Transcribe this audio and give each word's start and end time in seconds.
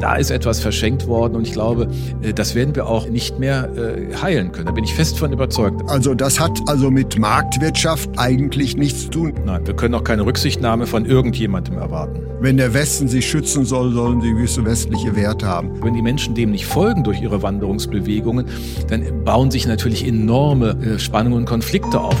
Da 0.00 0.14
ist 0.14 0.30
etwas 0.30 0.60
verschenkt 0.60 1.06
worden 1.08 1.34
und 1.34 1.46
ich 1.46 1.52
glaube, 1.52 1.88
äh, 2.22 2.32
das 2.32 2.54
werden 2.54 2.74
wir 2.76 2.86
auch 2.86 3.08
nicht 3.08 3.38
mehr 3.38 3.68
äh, 3.76 4.14
heilen 4.14 4.52
können. 4.52 4.66
Da 4.66 4.72
bin 4.72 4.84
ich 4.84 4.94
fest 4.94 5.18
von 5.18 5.32
überzeugt. 5.32 5.82
Also 5.88 6.14
das 6.14 6.38
hat 6.38 6.58
also 6.66 6.90
mit 6.90 7.18
Marktwirtschaft 7.18 8.10
eigentlich 8.16 8.76
nichts 8.76 9.04
zu 9.04 9.10
tun. 9.10 9.34
Nein, 9.44 9.66
wir 9.66 9.74
können 9.74 9.94
auch 9.94 10.04
keine 10.04 10.24
Rücksichtnahme 10.24 10.86
von 10.86 11.04
irgendjemandem 11.04 11.78
erwarten. 11.78 12.20
Wenn 12.40 12.56
der 12.56 12.72
Westen 12.74 13.08
sich 13.08 13.28
schützen 13.28 13.64
soll, 13.64 13.92
sollen 13.92 14.20
sie 14.20 14.30
gewisse 14.30 14.64
westliche 14.64 15.16
Werte 15.16 15.46
haben. 15.46 15.82
Wenn 15.82 15.94
die 15.94 16.02
Menschen 16.02 16.34
dem 16.34 16.52
nicht 16.52 16.66
folgen 16.66 17.02
durch 17.02 17.20
ihre 17.20 17.42
Wanderungsbewegungen, 17.42 18.46
dann 18.88 19.24
bauen 19.24 19.50
sich 19.50 19.66
natürlich 19.66 20.06
enorme 20.06 20.76
äh, 20.80 20.98
Spannungen 21.00 21.38
und 21.38 21.44
Konflikte 21.46 22.00
auf. 22.00 22.16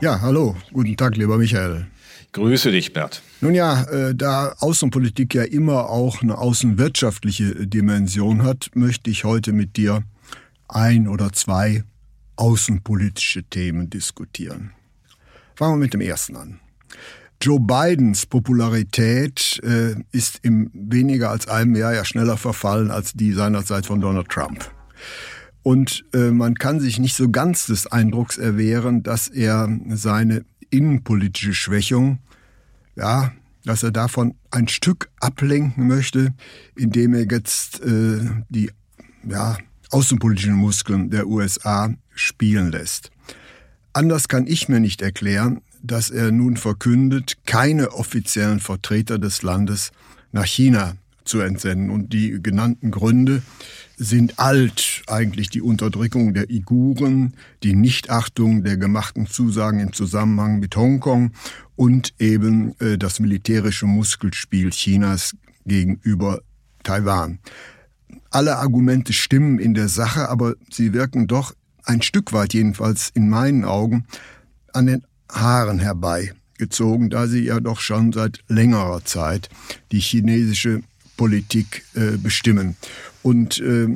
Ja, 0.00 0.20
hallo, 0.20 0.54
guten 0.72 0.96
Tag, 0.96 1.16
lieber 1.16 1.38
Michael. 1.38 1.86
Grüße 2.32 2.70
dich, 2.70 2.94
Bert. 2.94 3.22
Nun 3.42 3.54
ja, 3.54 3.82
äh, 3.84 4.14
da 4.14 4.54
Außenpolitik 4.58 5.34
ja 5.34 5.42
immer 5.42 5.90
auch 5.90 6.22
eine 6.22 6.38
außenwirtschaftliche 6.38 7.66
Dimension 7.66 8.42
hat, 8.42 8.70
möchte 8.74 9.10
ich 9.10 9.24
heute 9.24 9.52
mit 9.52 9.76
dir 9.76 10.02
ein 10.66 11.08
oder 11.08 11.32
zwei 11.32 11.84
außenpolitische 12.36 13.44
Themen 13.44 13.90
diskutieren. 13.90 14.72
Fangen 15.56 15.74
wir 15.74 15.84
mit 15.84 15.92
dem 15.92 16.00
ersten 16.00 16.36
an. 16.36 16.60
Joe 17.42 17.60
Bidens 17.60 18.24
Popularität 18.24 19.60
äh, 19.62 19.96
ist 20.12 20.38
im 20.42 20.70
weniger 20.72 21.30
als 21.30 21.48
einem 21.48 21.74
Jahr 21.74 21.92
ja 21.92 22.04
schneller 22.04 22.38
verfallen 22.38 22.90
als 22.90 23.12
die 23.12 23.32
seinerzeit 23.32 23.84
von 23.84 24.00
Donald 24.00 24.30
Trump. 24.30 24.70
Und 25.62 26.04
äh, 26.14 26.30
man 26.30 26.54
kann 26.54 26.80
sich 26.80 26.98
nicht 26.98 27.14
so 27.14 27.30
ganz 27.30 27.66
des 27.66 27.86
Eindrucks 27.86 28.38
erwehren, 28.38 29.02
dass 29.02 29.28
er 29.28 29.68
seine 29.90 30.44
innenpolitische 30.72 31.54
Schwächung, 31.54 32.18
ja, 32.96 33.32
dass 33.64 33.82
er 33.82 33.92
davon 33.92 34.34
ein 34.50 34.68
Stück 34.68 35.08
ablenken 35.20 35.86
möchte, 35.86 36.34
indem 36.74 37.14
er 37.14 37.26
jetzt 37.30 37.80
äh, 37.82 38.20
die 38.48 38.70
ja, 39.28 39.56
außenpolitischen 39.90 40.54
Muskeln 40.54 41.10
der 41.10 41.28
USA 41.28 41.94
spielen 42.14 42.72
lässt. 42.72 43.10
Anders 43.92 44.28
kann 44.28 44.46
ich 44.46 44.68
mir 44.68 44.80
nicht 44.80 45.02
erklären, 45.02 45.60
dass 45.82 46.10
er 46.10 46.32
nun 46.32 46.56
verkündet, 46.56 47.36
keine 47.44 47.92
offiziellen 47.92 48.60
Vertreter 48.60 49.18
des 49.18 49.42
Landes 49.42 49.92
nach 50.32 50.46
China 50.46 50.96
zu 51.24 51.40
entsenden. 51.40 51.90
Und 51.90 52.12
die 52.12 52.42
genannten 52.42 52.90
Gründe 52.90 53.42
sind 54.02 54.38
alt. 54.38 55.02
Eigentlich 55.06 55.48
die 55.48 55.62
Unterdrückung 55.62 56.34
der 56.34 56.48
Uiguren, 56.50 57.34
die 57.62 57.74
Nichtachtung 57.74 58.64
der 58.64 58.76
gemachten 58.76 59.26
Zusagen 59.26 59.80
im 59.80 59.92
Zusammenhang 59.92 60.58
mit 60.58 60.76
Hongkong 60.76 61.32
und 61.76 62.12
eben 62.18 62.78
äh, 62.80 62.98
das 62.98 63.20
militärische 63.20 63.86
Muskelspiel 63.86 64.70
Chinas 64.70 65.36
gegenüber 65.64 66.40
Taiwan. 66.82 67.38
Alle 68.30 68.56
Argumente 68.56 69.12
stimmen 69.12 69.58
in 69.58 69.74
der 69.74 69.88
Sache, 69.88 70.28
aber 70.28 70.54
sie 70.70 70.92
wirken 70.92 71.26
doch 71.26 71.54
ein 71.84 72.02
Stück 72.02 72.32
weit 72.32 72.54
jedenfalls 72.54 73.10
in 73.14 73.28
meinen 73.28 73.64
Augen 73.64 74.06
an 74.72 74.86
den 74.86 75.02
Haaren 75.30 75.78
herbeigezogen, 75.78 77.10
da 77.10 77.26
sie 77.26 77.44
ja 77.44 77.60
doch 77.60 77.80
schon 77.80 78.12
seit 78.12 78.40
längerer 78.48 79.04
Zeit 79.04 79.48
die 79.92 80.00
chinesische 80.00 80.82
Politik 81.16 81.84
äh, 81.94 82.16
bestimmen. 82.16 82.76
Und 83.22 83.60
äh, 83.60 83.88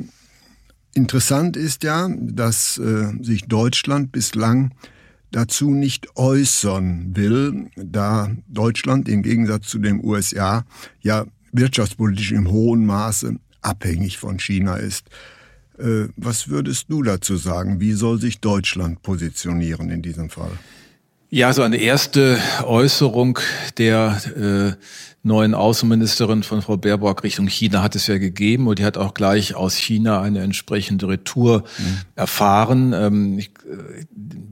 interessant 0.93 1.57
ist 1.57 1.83
ja, 1.83 2.09
dass 2.17 2.77
äh, 2.77 3.11
sich 3.21 3.45
Deutschland 3.45 4.11
bislang 4.11 4.73
dazu 5.31 5.71
nicht 5.71 6.15
äußern 6.15 7.15
will, 7.15 7.69
da 7.75 8.31
Deutschland 8.47 9.09
im 9.09 9.23
Gegensatz 9.23 9.67
zu 9.67 9.79
den 9.79 10.03
USA 10.03 10.65
ja 11.01 11.25
wirtschaftspolitisch 11.51 12.31
im 12.31 12.49
hohen 12.49 12.85
Maße 12.85 13.37
abhängig 13.61 14.17
von 14.17 14.39
China 14.39 14.77
ist. 14.77 15.09
Äh, 15.77 16.07
was 16.15 16.47
würdest 16.47 16.85
du 16.89 17.03
dazu 17.03 17.35
sagen? 17.35 17.79
Wie 17.79 17.93
soll 17.93 18.19
sich 18.19 18.39
Deutschland 18.39 19.01
positionieren 19.01 19.89
in 19.89 20.01
diesem 20.01 20.29
Fall? 20.29 20.57
Ja, 21.29 21.51
so 21.51 21.61
eine 21.61 21.77
erste 21.77 22.39
Äußerung 22.63 23.39
der 23.77 24.75
äh, 24.77 24.83
neuen 25.23 25.55
Außenministerin 25.55 26.41
von 26.43 26.61
Frau 26.61 26.77
Baerbock 26.77 27.23
Richtung 27.23 27.47
China 27.47 27.83
hat 27.83 27.95
es 27.95 28.07
ja 28.07 28.17
gegeben 28.17 28.67
und 28.67 28.79
die 28.79 28.85
hat 28.85 28.97
auch 28.97 29.13
gleich 29.13 29.53
aus 29.53 29.75
China 29.75 30.21
eine 30.21 30.39
entsprechende 30.39 31.09
Retour 31.09 31.65
mhm. 31.77 31.97
erfahren. 32.15 32.93
Ähm, 32.93 33.39
ich, 33.39 33.49
äh, 33.69 34.05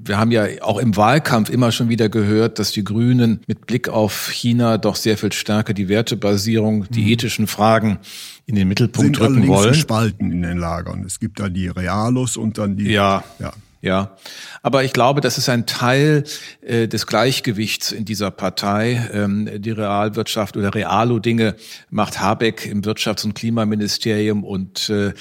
wir 0.03 0.17
haben 0.17 0.31
ja 0.31 0.47
auch 0.61 0.77
im 0.77 0.97
Wahlkampf 0.97 1.49
immer 1.49 1.71
schon 1.71 1.87
wieder 1.87 2.09
gehört, 2.09 2.59
dass 2.59 2.73
die 2.73 2.83
Grünen 2.83 3.39
mit 3.47 3.65
Blick 3.65 3.87
auf 3.87 4.29
China 4.29 4.77
doch 4.77 4.97
sehr 4.97 5.17
viel 5.17 5.31
stärker 5.31 5.73
die 5.73 5.87
Wertebasierung, 5.87 6.87
die 6.89 7.03
mhm. 7.03 7.07
ethischen 7.07 7.47
Fragen 7.47 7.99
in 8.45 8.55
den 8.55 8.67
Mittelpunkt 8.67 9.15
Sind 9.15 9.21
rücken 9.21 9.47
wollen. 9.47 9.73
Spalten 9.73 10.29
in 10.29 10.41
den 10.41 10.57
Lagern. 10.57 11.05
Es 11.05 11.21
gibt 11.21 11.39
da 11.39 11.47
die 11.47 11.69
Realos 11.69 12.35
und 12.35 12.57
dann 12.57 12.75
die. 12.75 12.91
Ja. 12.91 13.23
ja. 13.39 13.53
Ja, 13.85 14.17
aber 14.63 14.83
ich 14.83 14.93
glaube, 14.93 15.21
das 15.21 15.37
ist 15.37 15.47
ein 15.47 15.67
Teil 15.67 16.23
äh, 16.61 16.87
des 16.87 17.05
Gleichgewichts 17.05 17.91
in 17.91 18.03
dieser 18.03 18.31
Partei. 18.31 19.07
Ähm, 19.13 19.61
die 19.61 19.69
Realwirtschaft 19.69 20.57
oder 20.57 20.73
Realo-Dinge 20.73 21.55
macht 21.91 22.19
Habeck 22.19 22.65
im 22.65 22.81
Wirtschafts- 22.81 23.25
und 23.25 23.35
Klimaministerium 23.35 24.43
und 24.43 24.89
äh, 24.89 25.13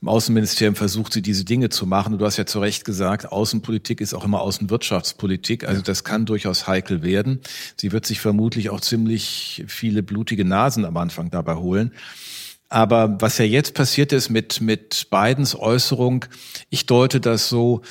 im 0.00 0.08
Außenministerium 0.08 0.76
versucht 0.76 1.12
sie 1.12 1.20
diese 1.20 1.44
Dinge 1.44 1.68
zu 1.68 1.84
machen. 1.84 2.14
Und 2.14 2.20
du 2.20 2.24
hast 2.24 2.38
ja 2.38 2.46
zu 2.46 2.58
Recht 2.58 2.86
gesagt, 2.86 3.30
Außenpolitik 3.30 4.00
ist 4.00 4.14
auch 4.14 4.24
immer 4.24 4.40
Außenwirtschaftspolitik. 4.40 5.68
Also 5.68 5.82
das 5.82 6.02
kann 6.02 6.24
durchaus 6.24 6.66
heikel 6.66 7.02
werden. 7.02 7.42
Sie 7.78 7.92
wird 7.92 8.06
sich 8.06 8.20
vermutlich 8.20 8.70
auch 8.70 8.80
ziemlich 8.80 9.62
viele 9.66 10.02
blutige 10.02 10.46
Nasen 10.46 10.86
am 10.86 10.96
Anfang 10.96 11.30
dabei 11.30 11.56
holen. 11.56 11.92
Aber 12.68 13.20
was 13.20 13.38
ja 13.38 13.44
jetzt 13.44 13.74
passiert 13.74 14.12
ist 14.12 14.28
mit, 14.28 14.60
mit 14.60 15.08
Bidens 15.10 15.54
Äußerung, 15.54 16.24
ich 16.68 16.86
deute 16.86 17.20
das 17.20 17.48
so, 17.48 17.82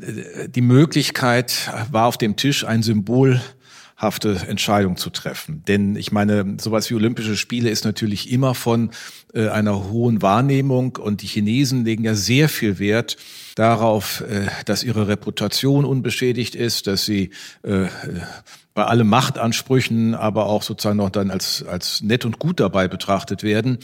äh, 0.00 0.48
die 0.48 0.60
Möglichkeit 0.60 1.70
war 1.90 2.06
auf 2.06 2.16
dem 2.16 2.36
Tisch, 2.36 2.64
ein 2.64 2.82
symbolhafte 2.82 4.40
Entscheidung 4.46 4.96
zu 4.96 5.10
treffen. 5.10 5.64
Denn 5.66 5.96
ich 5.96 6.12
meine, 6.12 6.56
sowas 6.60 6.88
wie 6.90 6.94
Olympische 6.94 7.36
Spiele 7.36 7.70
ist 7.70 7.84
natürlich 7.84 8.30
immer 8.30 8.54
von 8.54 8.90
äh, 9.34 9.48
einer 9.48 9.90
hohen 9.90 10.22
Wahrnehmung 10.22 10.96
und 10.96 11.22
die 11.22 11.26
Chinesen 11.26 11.84
legen 11.84 12.04
ja 12.04 12.14
sehr 12.14 12.48
viel 12.48 12.78
Wert 12.78 13.16
darauf, 13.56 14.20
äh, 14.20 14.46
dass 14.64 14.84
ihre 14.84 15.08
Reputation 15.08 15.84
unbeschädigt 15.84 16.54
ist, 16.54 16.86
dass 16.86 17.04
sie 17.04 17.30
äh, 17.64 17.86
bei 18.80 18.86
allen 18.86 19.08
Machtansprüchen, 19.08 20.14
aber 20.14 20.46
auch 20.46 20.62
sozusagen 20.62 20.96
noch 20.96 21.10
dann 21.10 21.30
als, 21.30 21.62
als 21.68 22.00
nett 22.00 22.24
und 22.24 22.38
gut 22.38 22.60
dabei 22.60 22.88
betrachtet 22.88 23.42
werden. 23.42 23.76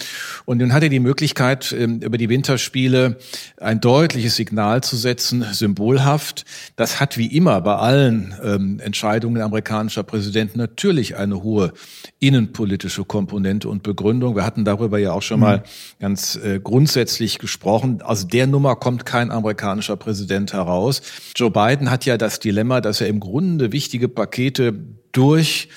Und 0.46 0.56
nun 0.56 0.72
hat 0.72 0.82
er 0.84 0.88
die 0.88 1.00
Möglichkeit, 1.00 1.70
ähm, 1.78 2.00
über 2.00 2.16
die 2.16 2.30
Winterspiele 2.30 3.18
ein 3.60 3.82
deutliches 3.82 4.36
Signal 4.36 4.82
zu 4.82 4.96
setzen, 4.96 5.44
symbolhaft. 5.52 6.46
Das 6.76 6.98
hat 6.98 7.18
wie 7.18 7.26
immer 7.26 7.60
bei 7.60 7.74
allen 7.74 8.34
ähm, 8.42 8.80
Entscheidungen 8.80 9.42
amerikanischer 9.42 10.02
Präsidenten 10.02 10.58
natürlich 10.58 11.14
eine 11.18 11.42
hohe 11.42 11.74
innenpolitische 12.18 13.04
Komponente 13.04 13.68
und 13.68 13.82
Begründung. 13.82 14.34
Wir 14.34 14.46
hatten 14.46 14.64
darüber 14.64 14.98
ja 14.98 15.12
auch 15.12 15.20
schon 15.20 15.40
mal 15.40 15.58
mhm. 15.58 15.62
ganz 16.00 16.36
äh, 16.36 16.58
grundsätzlich 16.58 17.38
gesprochen. 17.38 18.00
Aus 18.00 18.28
der 18.28 18.46
Nummer 18.46 18.76
kommt 18.76 19.04
kein 19.04 19.30
amerikanischer 19.30 19.96
Präsident 19.96 20.54
heraus. 20.54 21.02
Joe 21.36 21.50
Biden 21.50 21.90
hat 21.90 22.06
ja 22.06 22.16
das 22.16 22.40
Dilemma, 22.40 22.80
dass 22.80 23.02
er 23.02 23.08
im 23.08 23.20
Grunde 23.20 23.72
wichtige 23.72 24.08
Pakete 24.08 24.85
durch 25.12 25.68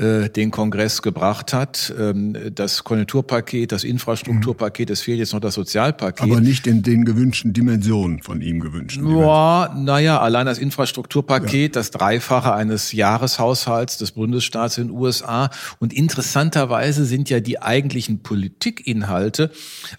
den 0.00 0.50
Kongress 0.50 1.02
gebracht 1.02 1.52
hat. 1.52 1.92
Ähm, 1.98 2.36
das 2.54 2.84
Konjunkturpaket, 2.84 3.72
das 3.72 3.84
Infrastrukturpaket, 3.84 4.90
es 4.90 5.02
fehlt 5.02 5.18
jetzt 5.18 5.32
noch 5.32 5.40
das 5.40 5.54
Sozialpaket. 5.54 6.30
Aber 6.30 6.40
nicht 6.40 6.66
in 6.66 6.82
den 6.82 7.04
gewünschten 7.04 7.52
Dimensionen 7.52 8.22
von 8.22 8.40
ihm 8.40 8.60
gewünschten. 8.60 9.06
Ja, 9.18 9.74
naja, 9.76 10.20
allein 10.20 10.46
das 10.46 10.58
Infrastrukturpaket, 10.58 11.74
ja. 11.74 11.80
das 11.80 11.90
Dreifache 11.90 12.54
eines 12.54 12.92
Jahreshaushalts 12.92 13.98
des 13.98 14.12
Bundesstaats 14.12 14.78
in 14.78 14.88
den 14.88 14.96
USA. 14.96 15.50
Und 15.78 15.92
interessanterweise 15.92 17.04
sind 17.04 17.28
ja 17.28 17.40
die 17.40 17.60
eigentlichen 17.60 18.22
Politikinhalte 18.22 19.50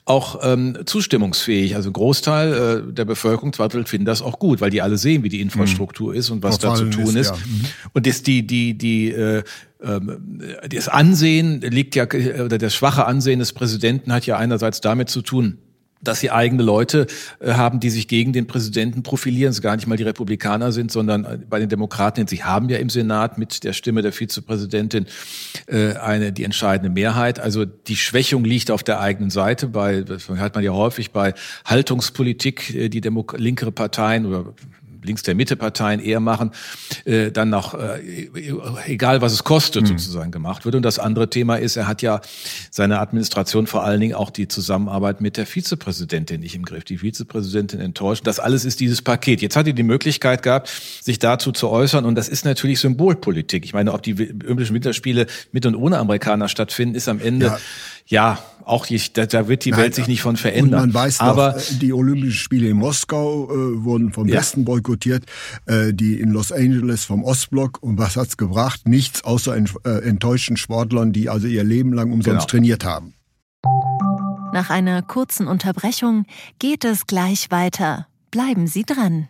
auch 0.05 0.39
ähm, 0.43 0.79
zustimmungsfähig. 0.85 1.75
Also 1.75 1.89
ein 1.89 1.93
Großteil 1.93 2.53
äh, 2.89 2.93
der 2.93 3.05
Bevölkerung, 3.05 3.53
zwei 3.53 3.67
Drittel, 3.67 3.85
finden 3.85 4.05
das 4.05 4.21
auch 4.21 4.39
gut, 4.39 4.61
weil 4.61 4.71
die 4.71 4.81
alle 4.81 4.97
sehen, 4.97 5.23
wie 5.23 5.29
die 5.29 5.41
Infrastruktur 5.41 6.13
mhm. 6.13 6.19
ist 6.19 6.29
und 6.29 6.43
was 6.43 6.59
da 6.59 6.75
zu 6.75 6.89
tun 6.89 7.15
ist. 7.15 7.15
ist. 7.15 7.29
Ja. 7.31 7.35
Mhm. 7.35 7.65
Und 7.93 8.07
das, 8.07 8.23
die, 8.23 8.45
die, 8.45 8.77
die 8.77 9.11
äh, 9.11 9.43
das 9.81 10.87
Ansehen 10.87 11.61
liegt 11.61 11.95
ja, 11.95 12.05
oder 12.05 12.57
das 12.57 12.73
schwache 12.73 13.05
Ansehen 13.05 13.39
des 13.39 13.53
Präsidenten 13.53 14.13
hat 14.13 14.25
ja 14.27 14.37
einerseits 14.37 14.79
damit 14.79 15.09
zu 15.09 15.21
tun, 15.21 15.57
dass 16.01 16.19
sie 16.19 16.31
eigene 16.31 16.63
Leute 16.63 17.07
äh, 17.39 17.53
haben, 17.53 17.79
die 17.79 17.89
sich 17.89 18.07
gegen 18.07 18.33
den 18.33 18.47
Präsidenten 18.47 19.03
profilieren, 19.03 19.51
es 19.51 19.61
gar 19.61 19.75
nicht 19.75 19.87
mal 19.87 19.97
die 19.97 20.03
Republikaner 20.03 20.71
sind, 20.71 20.91
sondern 20.91 21.25
äh, 21.25 21.39
bei 21.49 21.59
den 21.59 21.69
Demokraten, 21.69 22.27
sie 22.27 22.43
haben 22.43 22.69
ja 22.69 22.77
im 22.77 22.89
Senat 22.89 23.37
mit 23.37 23.63
der 23.63 23.73
Stimme 23.73 24.01
der 24.01 24.11
Vizepräsidentin 24.11 25.05
äh, 25.67 25.93
eine 25.93 26.31
die 26.31 26.43
entscheidende 26.43 26.89
Mehrheit. 26.89 27.39
Also 27.39 27.65
die 27.65 27.95
Schwächung 27.95 28.43
liegt 28.43 28.71
auf 28.71 28.83
der 28.83 28.99
eigenen 28.99 29.29
Seite. 29.29 29.67
Bei 29.67 30.01
das 30.01 30.29
hat 30.29 30.55
man 30.55 30.63
ja 30.63 30.71
häufig 30.71 31.11
bei 31.11 31.33
Haltungspolitik, 31.65 32.91
die 32.91 33.01
Demo 33.01 33.25
linkere 33.37 33.71
Parteien 33.71 34.25
oder 34.25 34.53
links 35.03 35.23
der 35.23 35.35
Mitte 35.35 35.55
Parteien 35.55 35.99
eher 35.99 36.19
machen, 36.19 36.51
äh, 37.05 37.31
dann 37.31 37.49
noch, 37.49 37.73
äh, 37.73 38.29
egal 38.85 39.21
was 39.21 39.33
es 39.33 39.43
kostet, 39.43 39.83
mhm. 39.83 39.97
sozusagen 39.97 40.31
gemacht 40.31 40.65
wird. 40.65 40.75
Und 40.75 40.83
das 40.83 40.99
andere 40.99 41.29
Thema 41.29 41.55
ist, 41.55 41.75
er 41.75 41.87
hat 41.87 42.01
ja 42.01 42.21
seine 42.69 42.99
Administration 42.99 43.67
vor 43.67 43.83
allen 43.83 43.99
Dingen 43.99 44.15
auch 44.15 44.29
die 44.29 44.47
Zusammenarbeit 44.47 45.21
mit 45.21 45.37
der 45.37 45.45
Vizepräsidentin 45.45 46.41
nicht 46.41 46.55
im 46.55 46.63
Griff. 46.63 46.83
Die 46.83 46.99
Vizepräsidentin 46.99 47.79
enttäuscht. 47.79 48.25
Das 48.25 48.39
alles 48.39 48.65
ist 48.65 48.79
dieses 48.79 49.01
Paket. 49.01 49.41
Jetzt 49.41 49.55
hat 49.55 49.67
er 49.67 49.73
die 49.73 49.83
Möglichkeit 49.83 50.43
gehabt, 50.43 50.69
sich 51.01 51.19
dazu 51.19 51.51
zu 51.51 51.69
äußern. 51.69 52.05
Und 52.05 52.15
das 52.15 52.29
ist 52.29 52.45
natürlich 52.45 52.79
Symbolpolitik. 52.79 53.65
Ich 53.65 53.73
meine, 53.73 53.93
ob 53.93 54.03
die 54.03 54.13
Olympischen 54.13 54.75
Winterspiele 54.75 55.27
mit 55.51 55.65
und 55.65 55.75
ohne 55.75 55.97
Amerikaner 55.97 56.47
stattfinden, 56.47 56.95
ist 56.95 57.07
am 57.07 57.19
Ende 57.19 57.47
ja 57.47 57.57
ja, 58.11 58.39
auch 58.65 58.89
nicht, 58.89 59.17
da, 59.17 59.25
da 59.25 59.47
wird 59.47 59.65
die 59.65 59.71
Nein, 59.71 59.79
Welt 59.79 59.95
sich 59.95 60.07
nicht 60.07 60.21
von 60.21 60.35
verändern. 60.35 60.81
Man 60.81 60.93
weiß 60.93 61.21
aber 61.21 61.53
noch, 61.53 61.79
die 61.79 61.93
Olympischen 61.93 62.37
Spiele 62.37 62.69
in 62.69 62.77
Moskau 62.77 63.45
äh, 63.45 63.83
wurden 63.83 64.11
vom 64.11 64.27
ja. 64.27 64.35
Westen 64.35 64.65
boykottiert, 64.65 64.90
äh, 65.65 65.93
die 65.93 66.19
in 66.19 66.31
Los 66.31 66.51
Angeles 66.51 67.05
vom 67.05 67.23
Ostblock. 67.23 67.81
Und 67.81 67.97
was 67.97 68.15
hat's 68.15 68.37
gebracht? 68.37 68.87
Nichts 68.87 69.23
außer 69.23 69.55
ent, 69.55 69.73
äh, 69.85 70.03
enttäuschten 70.07 70.57
Sportlern, 70.57 71.11
die 71.11 71.29
also 71.29 71.47
ihr 71.47 71.63
Leben 71.63 71.93
lang 71.93 72.11
umsonst 72.11 72.25
genau. 72.25 72.45
trainiert 72.45 72.85
haben. 72.85 73.13
Nach 74.53 74.69
einer 74.69 75.01
kurzen 75.01 75.47
Unterbrechung 75.47 76.25
geht 76.59 76.83
es 76.83 77.07
gleich 77.07 77.51
weiter. 77.51 78.07
Bleiben 78.31 78.67
Sie 78.67 78.83
dran. 78.83 79.29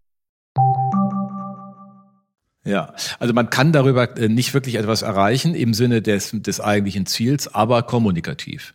Ja, 2.63 2.93
also 3.19 3.33
man 3.33 3.49
kann 3.49 3.71
darüber 3.71 4.15
äh, 4.17 4.29
nicht 4.29 4.53
wirklich 4.53 4.75
etwas 4.75 5.01
erreichen 5.01 5.55
im 5.55 5.73
Sinne 5.73 6.01
des, 6.01 6.31
des 6.31 6.61
eigentlichen 6.61 7.05
Ziels, 7.07 7.53
aber 7.53 7.81
kommunikativ. 7.83 8.73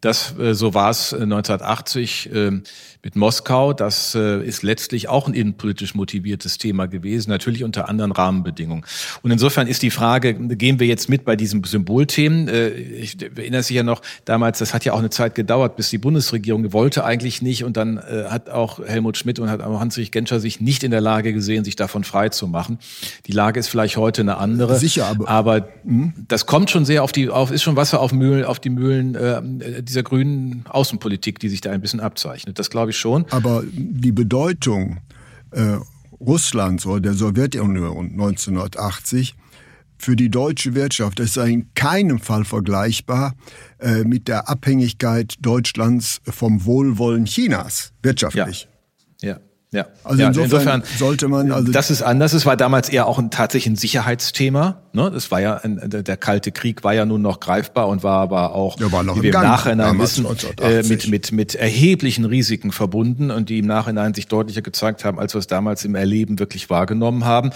Das, 0.00 0.34
äh, 0.38 0.54
so 0.54 0.72
war 0.72 0.90
es 0.90 1.12
1980 1.12 2.32
äh, 2.32 2.50
mit 3.02 3.16
Moskau. 3.16 3.74
Das 3.74 4.14
äh, 4.14 4.42
ist 4.42 4.62
letztlich 4.62 5.08
auch 5.08 5.28
ein 5.28 5.34
innenpolitisch 5.34 5.94
motiviertes 5.94 6.56
Thema 6.56 6.86
gewesen, 6.86 7.28
natürlich 7.28 7.64
unter 7.64 7.88
anderen 7.88 8.12
Rahmenbedingungen. 8.12 8.84
Und 9.22 9.30
insofern 9.30 9.66
ist 9.66 9.82
die 9.82 9.90
Frage, 9.90 10.34
gehen 10.34 10.80
wir 10.80 10.86
jetzt 10.86 11.10
mit 11.10 11.24
bei 11.24 11.36
diesen 11.36 11.62
Symbolthemen? 11.64 12.48
Ich 12.98 13.20
erinnere 13.22 13.62
sich 13.62 13.76
ja 13.76 13.82
noch 13.82 14.00
damals, 14.24 14.58
das 14.58 14.72
hat 14.72 14.84
ja 14.84 14.94
auch 14.94 14.98
eine 14.98 15.10
Zeit 15.10 15.34
gedauert, 15.34 15.76
bis 15.76 15.90
die 15.90 15.98
Bundesregierung 15.98 16.72
wollte 16.72 17.04
eigentlich 17.04 17.42
nicht 17.42 17.64
und 17.64 17.76
dann 17.76 17.98
hat 17.98 18.48
auch 18.50 18.80
Helmut 18.84 19.16
Schmidt 19.16 19.38
und 19.38 19.50
hat 19.50 19.60
auch 19.60 19.80
Hans-Rich 19.80 20.10
Genscher 20.12 20.40
sich 20.40 20.60
nicht 20.60 20.82
in 20.82 20.90
der 20.90 21.00
Lage 21.00 21.32
gesehen, 21.32 21.64
sich 21.64 21.76
davon 21.76 22.04
frei 22.04 22.28
zu 22.30 22.46
machen. 22.46 22.78
Die 23.26 23.32
Lage 23.32 23.60
ist 23.60 23.68
vielleicht 23.68 23.96
heute 23.96 24.22
eine 24.22 24.36
andere. 24.38 24.78
Sicher, 24.78 25.06
aber, 25.06 25.28
aber 25.28 25.68
hm? 25.84 26.12
das 26.28 26.46
kommt 26.46 26.70
schon 26.70 26.84
sehr 26.84 27.02
auf 27.02 27.12
die, 27.12 27.28
auf, 27.28 27.50
ist 27.50 27.62
schon 27.62 27.76
Wasser 27.76 28.00
auf 28.00 28.12
Mühlen, 28.12 28.44
auf 28.44 28.60
die 28.60 28.70
Mühlen 28.70 29.14
äh, 29.14 29.82
dieser 29.90 30.02
grünen 30.02 30.64
Außenpolitik, 30.68 31.38
die 31.38 31.48
sich 31.48 31.60
da 31.60 31.70
ein 31.70 31.80
bisschen 31.80 32.00
abzeichnet. 32.00 32.58
Das 32.58 32.70
glaube 32.70 32.90
ich 32.90 32.96
schon. 32.96 33.26
Aber 33.30 33.62
die 33.72 34.12
Bedeutung 34.12 34.98
äh, 35.50 35.76
Russlands 36.20 36.86
oder 36.86 37.00
der 37.00 37.14
Sowjetunion 37.14 38.12
1980 38.12 39.34
für 39.98 40.16
die 40.16 40.30
deutsche 40.30 40.74
Wirtschaft 40.74 41.20
ist 41.20 41.36
in 41.36 41.74
keinem 41.74 42.20
Fall 42.20 42.44
vergleichbar 42.44 43.34
äh, 43.78 44.04
mit 44.04 44.28
der 44.28 44.48
Abhängigkeit 44.48 45.34
Deutschlands 45.40 46.20
vom 46.24 46.64
Wohlwollen 46.64 47.26
Chinas 47.26 47.92
wirtschaftlich. 48.02 48.68
Ja. 49.20 49.32
ja. 49.32 49.40
Ja, 49.72 49.86
also 50.02 50.20
ja, 50.20 50.28
insofern, 50.28 50.80
insofern, 50.80 50.82
sollte 50.98 51.28
man 51.28 51.52
also 51.52 51.70
das 51.70 51.92
ist 51.92 52.02
anders. 52.02 52.32
Es 52.32 52.44
war 52.44 52.56
damals 52.56 52.88
eher 52.88 53.06
auch 53.06 53.20
ein 53.20 53.30
tatsächlich 53.30 53.74
ein 53.74 53.76
Sicherheitsthema. 53.76 54.82
Ne? 54.92 55.10
Das 55.10 55.30
war 55.30 55.40
ja 55.40 55.56
ein, 55.56 55.80
der 55.84 56.16
kalte 56.16 56.50
Krieg 56.50 56.82
war 56.82 56.94
ja 56.94 57.06
nun 57.06 57.22
noch 57.22 57.38
greifbar 57.38 57.88
und 57.88 58.02
war 58.02 58.20
aber 58.20 58.54
auch, 58.54 58.78
ja, 58.80 58.90
war 58.90 59.04
wie 59.16 59.22
wir 59.22 59.34
im 59.34 59.40
Nachhinein 59.40 59.98
wissen, 59.98 60.26
äh, 60.60 60.82
mit 60.82 61.08
mit 61.08 61.30
mit 61.30 61.54
erheblichen 61.54 62.24
Risiken 62.24 62.72
verbunden 62.72 63.30
und 63.30 63.48
die 63.48 63.60
im 63.60 63.66
Nachhinein 63.66 64.14
sich 64.14 64.26
deutlicher 64.26 64.62
gezeigt 64.62 65.04
haben, 65.04 65.20
als 65.20 65.34
wir 65.34 65.38
es 65.38 65.46
damals 65.46 65.84
im 65.84 65.94
Erleben 65.94 66.38
wirklich 66.40 66.70
wahrgenommen 66.70 67.24
haben. 67.24 67.50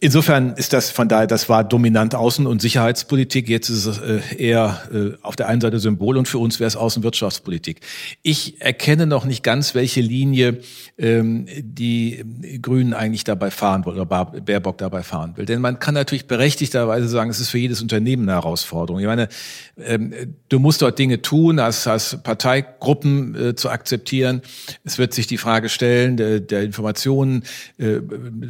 Insofern 0.00 0.54
ist 0.54 0.72
das 0.72 0.90
von 0.90 1.08
daher, 1.08 1.26
das 1.26 1.48
war 1.48 1.64
dominant 1.64 2.14
Außen- 2.14 2.46
und 2.46 2.60
Sicherheitspolitik. 2.60 3.48
Jetzt 3.48 3.68
ist 3.68 3.86
es 3.86 3.98
äh, 3.98 4.20
eher 4.36 4.82
äh, 4.92 5.16
auf 5.22 5.36
der 5.36 5.48
einen 5.48 5.60
Seite 5.60 5.78
Symbol 5.78 6.16
und 6.16 6.28
für 6.28 6.38
uns 6.38 6.60
wäre 6.60 6.68
es 6.68 6.76
Außenwirtschaftspolitik. 6.76 7.80
Ich 8.22 8.60
erkenne 8.60 9.06
noch 9.06 9.24
nicht 9.24 9.42
ganz, 9.42 9.74
welche 9.74 10.00
Linie 10.00 10.60
ähm, 10.98 11.46
die 11.58 12.22
Grünen 12.60 12.92
eigentlich 12.92 13.24
dabei 13.24 13.50
fahren 13.50 13.84
wollen 13.84 13.98
oder 13.98 14.26
Baerbock 14.26 14.78
dabei 14.78 15.02
fahren 15.02 15.36
will. 15.36 15.46
Denn 15.46 15.60
man 15.60 15.78
kann 15.78 15.94
natürlich 15.94 16.26
berechtigterweise 16.54 17.08
sagen, 17.08 17.30
es 17.30 17.40
ist 17.40 17.50
für 17.50 17.58
jedes 17.58 17.82
Unternehmen 17.82 18.28
eine 18.28 18.32
Herausforderung. 18.32 19.00
Ich 19.00 19.06
meine, 19.06 19.28
ähm, 19.76 20.14
du 20.48 20.58
musst 20.60 20.82
dort 20.82 20.98
Dinge 20.98 21.20
tun, 21.20 21.58
als, 21.58 21.86
als 21.86 22.22
Parteigruppen 22.22 23.34
äh, 23.34 23.54
zu 23.56 23.70
akzeptieren. 23.70 24.40
Es 24.84 24.98
wird 24.98 25.14
sich 25.14 25.26
die 25.26 25.36
Frage 25.36 25.68
stellen 25.68 26.16
der, 26.16 26.38
der 26.40 26.62
Informationen 26.62 27.42
äh, 27.78 27.96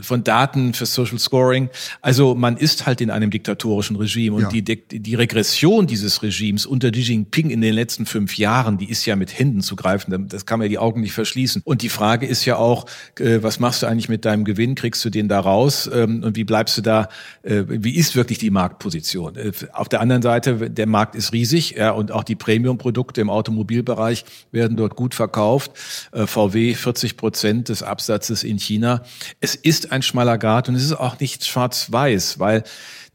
von 0.03 0.23
Daten 0.23 0.75
für 0.75 0.85
Social 0.85 1.19
Scoring. 1.19 1.71
Also 2.03 2.35
man 2.35 2.59
ist 2.59 2.85
halt 2.85 3.01
in 3.01 3.11
einem 3.11 3.31
diktatorischen 3.31 3.97
Regime 3.97 4.37
und 4.37 4.53
ja. 4.53 4.61
die, 4.61 4.83
die 5.01 5.15
Regression 5.15 5.87
dieses 5.87 6.23
Regimes 6.23 6.67
unter 6.67 6.91
Xi 6.91 7.01
Jinping 7.01 7.51
in 7.51 7.63
den 7.63 7.75
letzten 7.75 8.05
fünf 8.05 8.37
Jahren, 8.37 8.77
die 8.77 8.91
ist 8.91 9.07
ja 9.07 9.17
mit 9.17 9.39
Händen 9.39 9.63
zu 9.63 9.77
greifen. 9.77 10.29
Das 10.29 10.45
kann 10.45 10.59
man 10.59 10.67
ja 10.67 10.71
die 10.71 10.79
Augen 10.79 11.01
nicht 11.01 11.13
verschließen. 11.13 11.63
Und 11.65 11.81
die 11.81 11.89
Frage 11.89 12.27
ist 12.27 12.45
ja 12.45 12.57
auch, 12.57 12.85
äh, 13.19 13.39
was 13.43 13.61
machst 13.61 13.83
du 13.83 13.87
eigentlich 13.87 14.09
mit 14.11 14.27
deinem 14.27 14.45
Gewinn? 14.45 14.75
Kriegst 14.75 15.03
du 15.05 15.11
den 15.11 15.29
da 15.29 15.41
raus? 15.41 15.89
Ähm, 15.93 16.23
und 16.23 16.37
wie 16.37 16.45
bleibst 16.45 16.77
du 16.77 16.83
da? 16.83 17.09
Äh, 17.43 17.65
wie 17.95 17.99
ist 18.01 18.17
wirklich 18.17 18.39
die 18.39 18.51
Marktposition? 18.51 19.37
Äh, 19.37 19.53
auf 19.73 19.89
der 19.89 20.01
anderen 20.01 20.21
Seite, 20.21 20.69
der 20.69 20.87
Markt 20.89 21.15
ist 21.15 21.33
riesig 21.33 21.77
ja, 21.77 21.93
und 21.93 22.11
auch 22.11 22.25
die 22.25 22.35
Premium-Produkte 22.35 23.21
im 23.21 23.31
Automobilbereich 23.31 24.25
werden 24.51 24.77
dort 24.77 24.97
gut 24.97 25.15
verkauft. 25.15 25.71
Äh, 26.11 26.27
VW 26.27 26.75
40 26.75 27.17
Prozent 27.17 27.69
des 27.69 27.85
Absatzes 27.85 28.43
in 28.43 28.59
China. 28.59 29.03
Es 29.41 29.55
ist 29.55 29.93
ein 29.93 30.03
schmaler 30.03 30.39
Grad 30.39 30.69
und 30.69 30.75
es 30.75 30.83
ist 30.83 30.95
auch 30.95 31.21
nicht 31.21 31.45
schwarz-weiß, 31.45 32.41
weil 32.41 32.65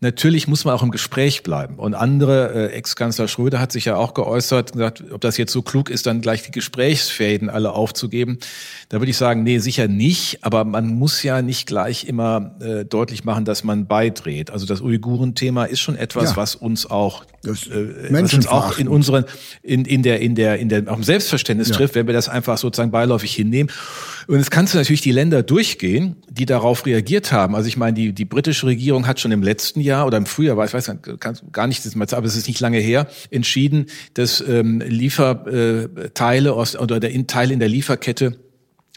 Natürlich 0.01 0.47
muss 0.47 0.63
man 0.63 0.73
auch 0.73 0.83
im 0.83 0.91
Gespräch 0.91 1.43
bleiben. 1.43 1.75
Und 1.75 1.93
andere, 1.93 2.53
äh, 2.53 2.73
Ex-Kanzler 2.73 3.27
Schröder 3.27 3.59
hat 3.59 3.73
sich 3.73 3.83
ja 3.83 3.97
auch 3.97 4.13
geäußert, 4.13 4.71
gesagt, 4.71 5.03
ob 5.11 5.19
das 5.19 5.35
jetzt 5.35 5.51
so 5.51 5.61
klug 5.61 5.89
ist, 5.89 6.05
dann 6.05 6.21
gleich 6.21 6.41
die 6.43 6.51
Gesprächsfäden 6.51 7.49
alle 7.49 7.73
aufzugeben. 7.73 8.37
Da 8.87 9.01
würde 9.01 9.11
ich 9.11 9.17
sagen, 9.17 9.43
nee, 9.43 9.59
sicher 9.59 9.89
nicht. 9.89 10.45
Aber 10.45 10.63
man 10.63 10.87
muss 10.87 11.21
ja 11.23 11.41
nicht 11.41 11.67
gleich 11.67 12.05
immer 12.05 12.55
äh, 12.61 12.85
deutlich 12.85 13.25
machen, 13.25 13.43
dass 13.43 13.65
man 13.65 13.87
beidreht. 13.87 14.51
Also 14.51 14.65
das 14.65 14.79
Uiguren-Thema 14.79 15.65
ist 15.65 15.81
schon 15.81 15.97
etwas, 15.97 16.31
ja. 16.31 16.37
was 16.37 16.55
uns 16.55 16.89
auch, 16.89 17.25
das 17.43 17.67
äh, 17.67 18.07
was 18.09 18.33
uns 18.33 18.47
auch 18.47 18.77
in 18.77 18.87
unseren, 18.87 19.25
in, 19.63 19.83
in 19.83 20.01
der, 20.01 20.21
in 20.21 20.33
der, 20.33 20.59
in 20.59 20.69
der, 20.69 20.89
auch 20.89 20.97
im 20.97 21.03
Selbstverständnis 21.03 21.69
ja. 21.69 21.75
trifft, 21.75 21.95
wenn 21.95 22.07
wir 22.07 22.13
das 22.13 22.29
einfach 22.29 22.57
sozusagen 22.57 22.91
beiläufig 22.91 23.35
hinnehmen. 23.35 23.69
Und 24.29 24.37
jetzt 24.37 24.51
kannst 24.51 24.75
du 24.75 24.77
natürlich 24.77 25.01
die 25.01 25.11
Länder 25.11 25.41
durchgehen, 25.41 26.15
die 26.29 26.45
darauf 26.45 26.85
reagiert 26.85 27.31
haben. 27.31 27.55
Also 27.55 27.67
ich 27.67 27.77
meine, 27.77 27.95
die, 27.95 28.13
die 28.13 28.25
britische 28.25 28.67
Regierung 28.67 29.07
hat 29.07 29.19
schon 29.19 29.31
im 29.31 29.41
letzten 29.41 29.81
Jahr 29.81 30.05
oder 30.05 30.17
im 30.17 30.27
Frühjahr, 30.27 30.63
ich 30.63 30.71
weiß 30.71 30.91
gar 31.51 31.65
nicht, 31.65 31.97
aber 32.13 32.27
es 32.27 32.35
ist 32.35 32.47
nicht 32.47 32.59
lange 32.59 32.77
her, 32.77 33.07
entschieden, 33.31 33.87
dass 34.13 34.39
ähm, 34.47 34.83
Lieferteile 34.85 36.53
aus, 36.53 36.75
oder 36.77 36.99
der 36.99 37.25
Teil 37.25 37.49
in 37.49 37.59
der 37.59 37.69
Lieferkette 37.69 38.37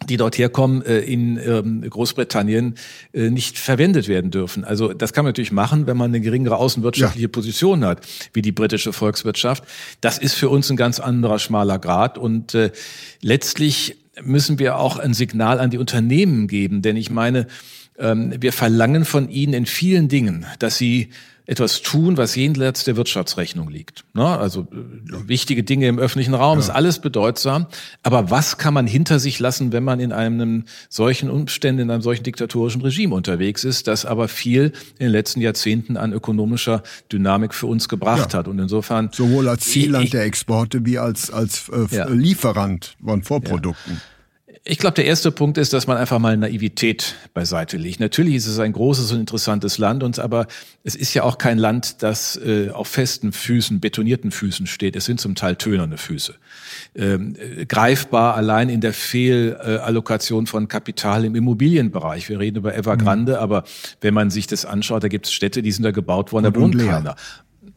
die 0.08 0.16
dort 0.16 0.36
herkommen, 0.36 0.84
äh, 0.84 0.98
in 0.98 1.38
ähm, 1.38 1.88
Großbritannien 1.88 2.74
äh, 3.12 3.30
nicht 3.30 3.56
verwendet 3.56 4.08
werden 4.08 4.32
dürfen. 4.32 4.64
Also 4.64 4.92
das 4.92 5.12
kann 5.12 5.24
man 5.24 5.28
natürlich 5.28 5.52
machen, 5.52 5.86
wenn 5.86 5.96
man 5.96 6.10
eine 6.10 6.20
geringere 6.20 6.56
außenwirtschaftliche 6.56 7.28
ja. 7.28 7.30
Position 7.30 7.84
hat, 7.84 8.04
wie 8.32 8.42
die 8.42 8.50
britische 8.50 8.92
Volkswirtschaft. 8.92 9.62
Das 10.00 10.18
ist 10.18 10.34
für 10.34 10.48
uns 10.48 10.68
ein 10.70 10.76
ganz 10.76 10.98
anderer 10.98 11.38
schmaler 11.38 11.78
Grad 11.78 12.18
und 12.18 12.52
äh, 12.54 12.72
letztlich 13.20 14.01
müssen 14.23 14.59
wir 14.59 14.76
auch 14.76 14.99
ein 14.99 15.14
Signal 15.14 15.59
an 15.61 15.71
die 15.71 15.78
Unternehmen 15.78 16.49
geben, 16.49 16.83
denn 16.83 16.97
ich 16.97 17.11
meine, 17.11 17.47
ähm, 17.99 18.35
wir 18.40 18.52
verlangen 18.52 19.04
von 19.04 19.28
ihnen 19.28 19.54
in 19.54 19.66
vielen 19.66 20.09
Dingen, 20.09 20.47
dass 20.59 20.76
sie 20.76 21.11
etwas 21.46 21.82
tun, 21.82 22.16
was 22.16 22.37
jenseits 22.37 22.84
der 22.84 22.96
Wirtschaftsrechnung 22.96 23.68
liegt. 23.68 24.04
Ne? 24.14 24.25
Also 24.25 24.61
äh, 24.61 25.28
wichtige 25.28 25.62
Dinge 25.64 25.88
im 25.88 25.99
öffentlichen 25.99 26.34
Raum 26.34 26.58
ja. 26.58 26.64
ist 26.64 26.70
alles 26.70 27.00
bedeutsam. 27.00 27.66
Aber 28.02 28.30
was 28.30 28.58
kann 28.58 28.75
man 28.75 28.87
hinter 28.87 29.18
sich 29.18 29.40
lassen, 29.40 29.72
wenn 29.72 29.82
man 29.82 29.99
in 29.99 30.12
einem 30.12 30.64
solchen 30.88 31.30
Umständen, 31.30 31.82
in 31.82 31.90
einem 31.90 32.02
solchen 32.02 32.22
diktatorischen 32.22 32.80
Regime 32.82 33.14
unterwegs 33.14 33.64
ist, 33.64 33.88
das 33.88 34.04
aber 34.04 34.28
viel 34.28 34.72
in 34.99 35.06
den 35.06 35.11
letzten 35.11 35.40
Jahrzehnten 35.40 35.96
an 35.96 36.12
ökonomischer 36.12 36.82
Dynamik 37.11 37.54
für 37.54 37.66
uns 37.66 37.88
gebracht 37.88 38.32
ja. 38.32 38.38
hat. 38.38 38.49
Und 38.49 38.58
insofern 38.58 39.11
sowohl 39.12 39.49
als 39.49 39.62
Zielland 39.62 40.12
der 40.12 40.25
Exporte 40.25 40.87
wie 40.87 40.99
als 40.99 41.30
als 41.30 41.68
äh, 41.70 41.94
ja. 41.94 42.08
Lieferant 42.08 42.96
von 43.04 43.22
Vorprodukten. 43.22 44.00
Ich 44.64 44.78
glaube, 44.78 44.95
der 44.95 45.07
erste 45.07 45.33
Punkt 45.33 45.59
ist, 45.59 45.73
dass 45.73 45.88
man 45.88 45.97
einfach 45.97 46.21
mal 46.21 46.37
Naivität 46.37 47.16
beiseite 47.35 47.76
legt. 47.76 47.99
Natürlich 47.99 48.37
ist 48.37 48.47
es 48.47 48.61
ein 48.61 48.73
großes 48.73 49.11
und 49.11 49.19
interessantes 49.19 49.76
Land, 49.78 50.04
und 50.04 50.21
aber 50.21 50.47
es 50.85 50.95
ist 50.95 51.14
ja 51.14 51.25
auch 51.25 51.37
kein 51.37 51.59
Land, 51.59 52.04
das 52.04 52.37
äh, 52.37 52.71
auf 52.71 52.87
festen 52.87 53.33
Füßen, 53.33 53.81
betonierten 53.81 54.31
Füßen 54.31 54.69
steht. 54.69 54.95
Es 54.95 55.04
sind 55.04 55.21
zum 55.21 55.35
Teil 55.35 55.57
tönerne 55.57 55.99
Füße. 55.99 56.37
Ähm, 56.95 57.35
äh, 57.37 57.66
greifbar 57.66 58.37
allein 58.37 58.69
in 58.69 58.81
der 58.81 58.92
Fehlallokation 58.92 60.47
von 60.47 60.69
Kapital 60.69 61.25
im 61.25 61.35
Immobilienbereich. 61.35 62.28
Wir 62.28 62.38
reden 62.38 62.59
über 62.59 62.73
Evergrande, 62.73 63.33
mhm. 63.33 63.38
aber 63.38 63.64
wenn 64.00 64.14
man 64.14 64.31
sich 64.31 64.47
das 64.47 64.64
anschaut, 64.64 65.02
da 65.02 65.09
gibt 65.09 65.26
es 65.26 65.33
Städte, 65.33 65.62
die 65.62 65.73
sind 65.73 65.83
da 65.83 65.90
gebaut 65.90 66.31
worden, 66.31 66.45
da 66.45 66.54
wohnt 66.54 66.78
keiner. 66.78 67.16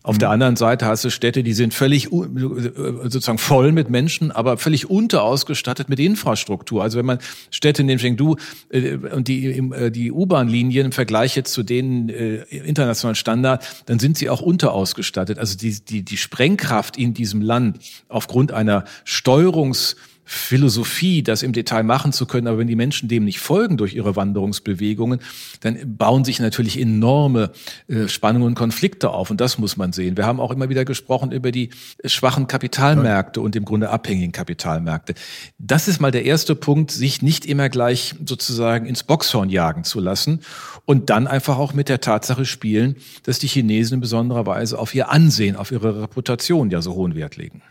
Auf 0.05 0.17
mhm. 0.17 0.19
der 0.19 0.29
anderen 0.29 0.55
Seite 0.55 0.85
hast 0.85 1.03
du 1.03 1.09
Städte, 1.09 1.41
die 1.41 1.53
sind 1.53 1.73
völlig 1.73 2.09
sozusagen 2.11 3.39
voll 3.39 3.71
mit 3.71 3.89
Menschen, 3.89 4.31
aber 4.31 4.57
völlig 4.57 4.87
unterausgestattet 4.87 5.89
mit 5.89 5.99
Infrastruktur. 5.99 6.83
Also 6.83 6.99
wenn 6.99 7.07
man 7.07 7.17
Städte 7.49 7.83
nimmt, 7.83 8.03
du 8.19 8.35
äh, 8.69 8.97
und 8.97 9.27
die 9.27 9.47
äh, 9.47 9.89
die 9.89 10.11
U-Bahn-Linien 10.11 10.85
im 10.85 10.91
Vergleich 10.91 11.35
jetzt 11.35 11.53
zu 11.53 11.63
den 11.63 12.09
äh, 12.09 12.43
internationalen 12.51 13.15
Standard, 13.15 13.65
dann 13.87 13.97
sind 13.97 14.15
sie 14.15 14.29
auch 14.29 14.41
unterausgestattet. 14.41 15.39
Also 15.39 15.57
die 15.57 15.75
die 15.83 16.03
die 16.03 16.17
Sprengkraft 16.17 16.97
in 16.97 17.15
diesem 17.15 17.41
Land 17.41 17.79
aufgrund 18.07 18.51
einer 18.51 18.83
Steuerungs 19.05 19.95
Philosophie, 20.25 21.21
das 21.21 21.43
im 21.43 21.53
Detail 21.53 21.83
machen 21.83 22.11
zu 22.11 22.25
können, 22.25 22.47
aber 22.47 22.57
wenn 22.57 22.67
die 22.67 22.75
Menschen 22.75 23.07
dem 23.07 23.25
nicht 23.25 23.39
folgen 23.39 23.77
durch 23.77 23.93
ihre 23.93 24.15
Wanderungsbewegungen, 24.15 25.19
dann 25.61 25.97
bauen 25.97 26.25
sich 26.25 26.39
natürlich 26.39 26.79
enorme 26.79 27.51
äh, 27.87 28.07
Spannungen 28.07 28.47
und 28.47 28.55
Konflikte 28.55 29.11
auf 29.11 29.29
und 29.29 29.39
das 29.39 29.57
muss 29.59 29.77
man 29.77 29.93
sehen. 29.93 30.17
Wir 30.17 30.25
haben 30.25 30.39
auch 30.39 30.51
immer 30.51 30.69
wieder 30.69 30.83
gesprochen 30.83 31.31
über 31.31 31.51
die 31.51 31.69
schwachen 32.03 32.47
Kapitalmärkte 32.47 33.39
und 33.39 33.55
im 33.55 33.65
Grunde 33.65 33.89
abhängigen 33.91 34.31
Kapitalmärkte. 34.31 35.13
Das 35.59 35.87
ist 35.87 36.01
mal 36.01 36.11
der 36.11 36.25
erste 36.25 36.55
Punkt, 36.55 36.91
sich 36.91 37.21
nicht 37.21 37.45
immer 37.45 37.69
gleich 37.69 38.15
sozusagen 38.25 38.87
ins 38.87 39.03
Boxhorn 39.03 39.49
jagen 39.49 39.83
zu 39.83 39.99
lassen 39.99 40.39
und 40.85 41.09
dann 41.09 41.27
einfach 41.27 41.57
auch 41.57 41.73
mit 41.73 41.87
der 41.87 42.01
Tatsache 42.01 42.45
spielen, 42.45 42.95
dass 43.23 43.39
die 43.39 43.47
Chinesen 43.47 43.95
in 43.95 44.01
besonderer 44.01 44.45
Weise 44.45 44.79
auf 44.79 44.95
ihr 44.95 45.09
Ansehen, 45.11 45.55
auf 45.55 45.71
ihre 45.71 46.03
Reputation 46.03 46.71
ja 46.71 46.81
so 46.81 46.95
hohen 46.95 47.15
Wert 47.15 47.37
legen. 47.37 47.61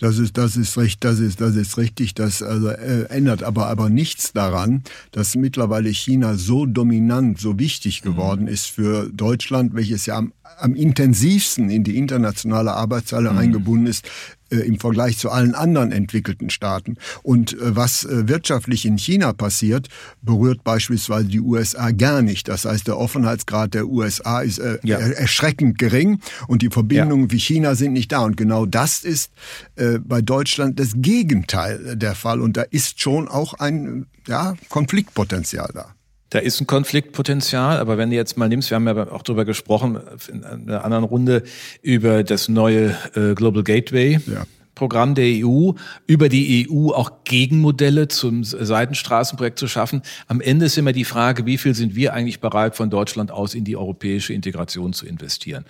Das 0.00 0.18
ist, 0.18 0.36
das 0.36 0.56
ist 0.56 0.76
recht, 0.76 1.04
das 1.04 1.18
ist, 1.18 1.40
das 1.40 1.56
ist 1.56 1.76
richtig. 1.78 2.14
Das 2.14 2.42
also, 2.42 2.68
äh, 2.68 3.04
ändert 3.04 3.42
aber, 3.42 3.66
aber 3.66 3.88
nichts 3.88 4.32
daran, 4.32 4.82
dass 5.12 5.36
mittlerweile 5.36 5.90
China 5.90 6.36
so 6.36 6.66
dominant, 6.66 7.38
so 7.38 7.58
wichtig 7.58 8.04
mhm. 8.04 8.10
geworden 8.10 8.46
ist 8.46 8.66
für 8.66 9.08
Deutschland, 9.10 9.74
welches 9.74 10.06
ja 10.06 10.16
am, 10.16 10.32
am 10.58 10.74
intensivsten 10.74 11.70
in 11.70 11.84
die 11.84 11.96
internationale 11.96 12.72
Arbeitshalle 12.72 13.32
mhm. 13.32 13.38
eingebunden 13.38 13.86
ist, 13.86 14.06
äh, 14.50 14.56
im 14.56 14.80
Vergleich 14.80 15.16
zu 15.16 15.30
allen 15.30 15.54
anderen 15.54 15.92
entwickelten 15.92 16.50
Staaten. 16.50 16.96
Und 17.22 17.52
äh, 17.52 17.76
was 17.76 18.04
äh, 18.04 18.26
wirtschaftlich 18.28 18.84
in 18.84 18.98
China 18.98 19.32
passiert, 19.32 19.88
berührt 20.22 20.64
beispielsweise 20.64 21.28
die 21.28 21.40
USA 21.40 21.92
gar 21.92 22.20
nicht. 22.22 22.48
Das 22.48 22.64
heißt, 22.64 22.88
der 22.88 22.98
Offenheitsgrad 22.98 23.74
der 23.74 23.86
USA 23.86 24.40
ist 24.40 24.60
ja. 24.82 24.98
erschreckend 24.98 25.78
gering 25.78 26.20
und 26.48 26.62
die 26.62 26.68
Verbindungen 26.68 27.26
ja. 27.26 27.32
wie 27.32 27.38
China 27.38 27.74
sind 27.74 27.92
nicht 27.92 28.12
da. 28.12 28.20
Und 28.20 28.36
genau 28.36 28.66
das 28.66 29.04
ist 29.04 29.32
bei 29.76 30.20
Deutschland 30.20 30.78
das 30.78 30.92
Gegenteil 30.96 31.96
der 31.96 32.14
Fall. 32.14 32.40
Und 32.40 32.56
da 32.56 32.62
ist 32.62 33.00
schon 33.00 33.28
auch 33.28 33.54
ein 33.54 34.06
ja, 34.26 34.54
Konfliktpotenzial 34.68 35.70
da. 35.74 35.94
Da 36.30 36.38
ist 36.38 36.60
ein 36.60 36.66
Konfliktpotenzial, 36.68 37.78
aber 37.78 37.98
wenn 37.98 38.10
du 38.10 38.16
jetzt 38.16 38.38
mal 38.38 38.48
nimmst, 38.48 38.70
wir 38.70 38.76
haben 38.76 38.86
ja 38.86 39.10
auch 39.10 39.22
darüber 39.22 39.44
gesprochen 39.44 40.00
in 40.28 40.44
einer 40.44 40.84
anderen 40.84 41.04
Runde 41.04 41.42
über 41.82 42.22
das 42.22 42.48
neue 42.48 42.96
äh, 43.16 43.34
Global 43.34 43.64
Gateway. 43.64 44.20
Ja. 44.26 44.46
Programm 44.76 45.14
der 45.14 45.26
EU, 45.44 45.72
über 46.06 46.30
die 46.30 46.66
EU 46.70 46.92
auch 46.92 47.24
Gegenmodelle 47.24 48.08
zum 48.08 48.44
Seitenstraßenprojekt 48.44 49.58
zu 49.58 49.68
schaffen. 49.68 50.00
Am 50.26 50.40
Ende 50.40 50.66
ist 50.66 50.78
immer 50.78 50.92
die 50.92 51.04
Frage, 51.04 51.44
wie 51.44 51.58
viel 51.58 51.74
sind 51.74 51.96
wir 51.96 52.14
eigentlich 52.14 52.40
bereit, 52.40 52.76
von 52.76 52.88
Deutschland 52.88 53.30
aus 53.30 53.54
in 53.54 53.64
die 53.64 53.76
europäische 53.76 54.32
Integration 54.32 54.94
zu 54.94 55.06
investieren? 55.06 55.66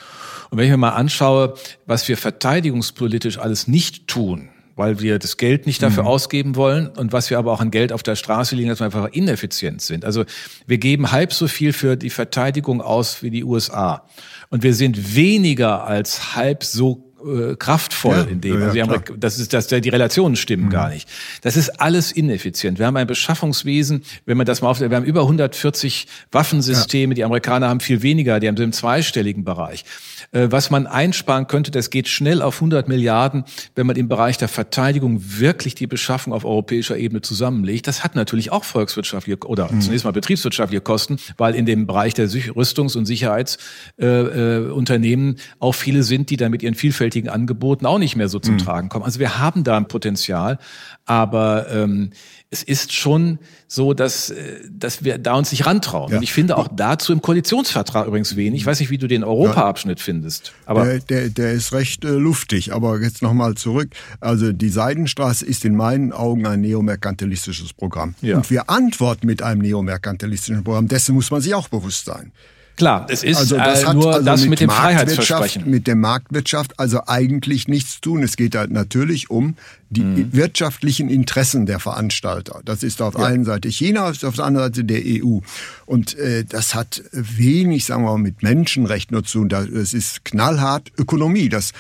Und 0.50 0.58
wenn 0.58 0.66
ich 0.66 0.70
mir 0.70 0.76
mal 0.76 0.90
anschaue, 0.90 1.54
was 1.86 2.06
wir 2.06 2.16
verteidigungspolitisch 2.16 3.38
alles 3.38 3.66
nicht 3.66 4.06
tun, 4.06 4.50
weil 4.80 4.99
wir 5.00 5.18
das 5.18 5.37
Geld 5.37 5.66
nicht 5.66 5.82
dafür 5.82 6.04
mhm. 6.04 6.08
ausgeben 6.08 6.56
wollen 6.56 6.88
und 6.88 7.12
was 7.12 7.28
wir 7.28 7.38
aber 7.38 7.52
auch 7.52 7.60
an 7.60 7.70
Geld 7.70 7.92
auf 7.92 8.02
der 8.02 8.16
Straße 8.16 8.56
liegen, 8.56 8.70
dass 8.70 8.80
wir 8.80 8.87
einfach 8.87 9.10
ineffizient 9.12 9.82
sind. 9.82 10.06
Also 10.06 10.25
wir 10.66 10.78
geben 10.78 11.12
halb 11.12 11.34
so 11.34 11.49
viel 11.49 11.75
für 11.75 11.96
die 11.96 12.08
Verteidigung 12.08 12.80
aus 12.80 13.22
wie 13.22 13.28
die 13.28 13.44
USA. 13.44 14.06
Und 14.49 14.62
wir 14.62 14.72
sind 14.72 15.14
weniger 15.14 15.84
als 15.84 16.34
halb 16.34 16.64
so 16.64 17.09
äh, 17.24 17.56
kraftvoll 17.56 18.16
ja, 18.16 18.22
in 18.22 18.40
dem. 18.40 18.62
Also 18.62 18.76
ja, 18.76 18.88
haben, 18.88 19.02
das 19.18 19.38
ist, 19.38 19.52
dass 19.52 19.66
die 19.66 19.88
Relationen 19.88 20.36
stimmen 20.36 20.66
mhm. 20.66 20.70
gar 20.70 20.88
nicht. 20.88 21.08
Das 21.42 21.56
ist 21.56 21.80
alles 21.80 22.12
ineffizient. 22.12 22.78
Wir 22.78 22.86
haben 22.86 22.96
ein 22.96 23.06
Beschaffungswesen, 23.06 24.02
wenn 24.26 24.36
man 24.36 24.46
das 24.46 24.62
mal 24.62 24.70
auf, 24.70 24.80
wir 24.80 24.90
haben 24.90 25.04
über 25.04 25.22
140 25.22 26.06
Waffensysteme. 26.32 27.12
Ja. 27.12 27.16
Die 27.16 27.24
Amerikaner 27.24 27.68
haben 27.68 27.80
viel 27.80 28.02
weniger, 28.02 28.40
die 28.40 28.48
haben 28.48 28.56
so 28.56 28.62
im 28.62 28.72
zweistelligen 28.72 29.44
Bereich. 29.44 29.84
Äh, 30.32 30.48
was 30.50 30.70
man 30.70 30.86
einsparen 30.86 31.46
könnte, 31.46 31.70
das 31.70 31.90
geht 31.90 32.08
schnell 32.08 32.42
auf 32.42 32.56
100 32.56 32.88
Milliarden, 32.88 33.44
wenn 33.74 33.86
man 33.86 33.96
im 33.96 34.08
Bereich 34.08 34.38
der 34.38 34.48
Verteidigung 34.48 35.20
wirklich 35.22 35.74
die 35.74 35.86
Beschaffung 35.86 36.32
auf 36.32 36.44
europäischer 36.44 36.96
Ebene 36.96 37.20
zusammenlegt. 37.20 37.86
Das 37.86 38.04
hat 38.04 38.14
natürlich 38.14 38.52
auch 38.52 38.64
volkswirtschaftliche 38.64 39.46
oder 39.46 39.70
mhm. 39.70 39.80
zunächst 39.80 40.04
mal 40.04 40.12
betriebswirtschaftliche 40.12 40.80
Kosten, 40.80 41.18
weil 41.36 41.54
in 41.54 41.66
dem 41.66 41.86
Bereich 41.86 42.14
der 42.14 42.28
Rüstungs- 42.28 42.96
und 42.96 43.06
Sicherheitsunternehmen 43.06 45.36
äh, 45.36 45.40
äh, 45.40 45.44
auch 45.58 45.72
viele 45.72 46.02
sind, 46.02 46.30
die 46.30 46.36
dann 46.36 46.50
mit 46.50 46.62
ihren 46.62 46.74
vielfältigen 46.74 47.09
Angeboten 47.28 47.86
auch 47.86 47.98
nicht 47.98 48.16
mehr 48.16 48.28
so 48.28 48.38
zum 48.38 48.54
mhm. 48.54 48.58
Tragen 48.58 48.88
kommen. 48.88 49.04
Also 49.04 49.20
wir 49.20 49.38
haben 49.38 49.64
da 49.64 49.76
ein 49.76 49.88
Potenzial, 49.88 50.58
aber 51.04 51.70
ähm, 51.70 52.10
es 52.50 52.64
ist 52.64 52.92
schon 52.92 53.38
so, 53.68 53.94
dass, 53.94 54.30
äh, 54.30 54.60
dass 54.68 55.04
wir 55.04 55.18
da 55.18 55.34
uns 55.34 55.52
nicht 55.52 55.66
rantrauen. 55.66 56.10
Ja. 56.10 56.16
Und 56.16 56.22
ich 56.22 56.32
finde 56.32 56.56
auch 56.56 56.68
dazu 56.68 57.12
im 57.12 57.22
Koalitionsvertrag 57.22 58.06
übrigens 58.06 58.34
wenig. 58.34 58.62
Ich 58.62 58.66
weiß 58.66 58.80
nicht, 58.80 58.90
wie 58.90 58.98
du 58.98 59.06
den 59.06 59.22
Europaabschnitt 59.22 60.00
findest. 60.00 60.52
Aber 60.66 60.84
der, 60.84 60.98
der, 60.98 61.28
der 61.28 61.52
ist 61.52 61.72
recht 61.72 62.04
äh, 62.04 62.08
luftig. 62.08 62.72
Aber 62.72 63.00
jetzt 63.00 63.22
nochmal 63.22 63.54
zurück. 63.54 63.90
Also 64.20 64.52
die 64.52 64.68
Seidenstraße 64.68 65.46
ist 65.46 65.64
in 65.64 65.76
meinen 65.76 66.12
Augen 66.12 66.46
ein 66.46 66.60
neomerkantilistisches 66.60 67.72
Programm. 67.72 68.14
Ja. 68.20 68.36
Und 68.36 68.50
wir 68.50 68.68
antworten 68.68 69.26
mit 69.26 69.42
einem 69.42 69.60
neomerkantilistischen 69.60 70.64
Programm. 70.64 70.88
Dessen 70.88 71.14
muss 71.14 71.30
man 71.30 71.40
sich 71.40 71.54
auch 71.54 71.68
bewusst 71.68 72.06
sein. 72.06 72.32
Klar, 72.80 73.06
es 73.10 73.22
ist 73.22 73.37
also 73.37 73.58
das 73.58 73.82
äh, 73.82 73.92
nur 73.92 74.14
also 74.14 74.25
das 74.25 74.40
mit, 74.40 74.50
mit 74.50 74.60
dem 74.60 74.70
Freiheitsversprechen. 74.70 75.68
Mit 75.68 75.87
der 75.87 75.96
Marktwirtschaft 75.96 76.80
also 76.80 77.02
eigentlich 77.06 77.68
nichts 77.68 77.96
zu 77.96 78.00
tun. 78.00 78.22
Es 78.22 78.37
geht 78.37 78.56
halt 78.56 78.70
natürlich 78.70 79.28
um 79.28 79.56
die 79.90 80.00
mhm. 80.00 80.32
wirtschaftlichen 80.32 81.10
Interessen 81.10 81.66
der 81.66 81.78
Veranstalter. 81.78 82.62
Das 82.64 82.82
ist 82.82 83.02
auf 83.02 83.18
ja. 83.18 83.26
einen 83.26 83.44
Seite 83.44 83.68
China, 83.68 84.08
auf 84.08 84.18
der 84.18 84.44
anderen 84.44 84.72
Seite 84.72 84.84
der 84.84 85.02
EU. 85.04 85.40
Und 85.84 86.16
äh, 86.16 86.44
das 86.49 86.75
hat 86.75 87.02
wenig, 87.12 87.84
sagen 87.84 88.04
wir 88.04 88.12
mal, 88.12 88.18
mit 88.18 88.42
Menschenrechten 88.42 89.22
zu 89.26 89.40
tun. 89.40 89.50
Das 89.50 89.92
ist 89.92 90.25
knallhart 90.25 90.90
Ökonomie. 90.96 91.50
Das 91.50 91.72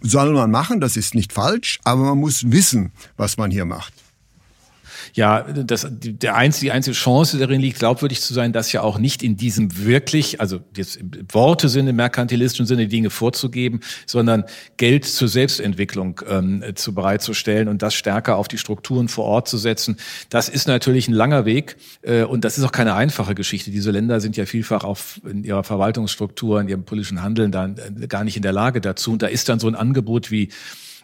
soll 0.00 0.32
man 0.32 0.50
machen, 0.50 0.80
das 0.80 0.96
ist 0.96 1.14
nicht 1.14 1.32
falsch, 1.32 1.78
aber 1.84 2.02
man 2.02 2.18
muss 2.18 2.50
wissen, 2.50 2.90
was 3.16 3.36
man 3.36 3.52
hier 3.52 3.66
macht 3.66 3.94
ja, 5.14 5.42
das, 5.42 5.86
der 5.90 6.36
einzige, 6.36 6.66
die 6.66 6.72
einzige 6.72 6.94
Chance 6.94 7.38
darin 7.38 7.60
liegt, 7.60 7.78
glaubwürdig 7.78 8.20
zu 8.20 8.34
sein, 8.34 8.52
das 8.52 8.72
ja 8.72 8.82
auch 8.82 8.98
nicht 8.98 9.22
in 9.22 9.36
diesem 9.36 9.84
wirklich, 9.84 10.40
also 10.40 10.60
jetzt 10.76 10.96
im 10.96 11.10
Worte 11.32 11.68
Sinne, 11.68 11.92
merkantilistischen 11.92 12.66
Sinne, 12.66 12.82
die 12.82 12.96
Dinge 12.96 13.10
vorzugeben, 13.10 13.80
sondern 14.06 14.44
Geld 14.76 15.04
zur 15.04 15.28
Selbstentwicklung 15.28 16.20
ähm, 16.28 16.64
zu 16.74 16.94
bereitzustellen 16.94 17.68
und 17.68 17.82
das 17.82 17.94
stärker 17.94 18.36
auf 18.36 18.48
die 18.48 18.58
Strukturen 18.58 19.08
vor 19.08 19.24
Ort 19.24 19.48
zu 19.48 19.58
setzen. 19.58 19.96
Das 20.28 20.48
ist 20.48 20.68
natürlich 20.68 21.08
ein 21.08 21.14
langer 21.14 21.44
Weg 21.44 21.76
äh, 22.02 22.22
und 22.22 22.44
das 22.44 22.58
ist 22.58 22.64
auch 22.64 22.72
keine 22.72 22.94
einfache 22.94 23.34
Geschichte. 23.34 23.70
Diese 23.70 23.90
Länder 23.90 24.20
sind 24.20 24.36
ja 24.36 24.46
vielfach 24.46 24.84
auf 24.84 25.20
in 25.28 25.44
ihrer 25.44 25.64
Verwaltungsstruktur, 25.64 26.60
in 26.60 26.68
ihrem 26.68 26.84
politischen 26.84 27.22
Handeln 27.22 27.52
dann 27.52 27.76
äh, 27.78 28.06
gar 28.06 28.24
nicht 28.24 28.36
in 28.36 28.42
der 28.42 28.52
Lage 28.52 28.80
dazu. 28.80 29.12
Und 29.12 29.22
da 29.22 29.26
ist 29.26 29.48
dann 29.48 29.60
so 29.60 29.68
ein 29.68 29.74
Angebot 29.74 30.30
wie 30.30 30.50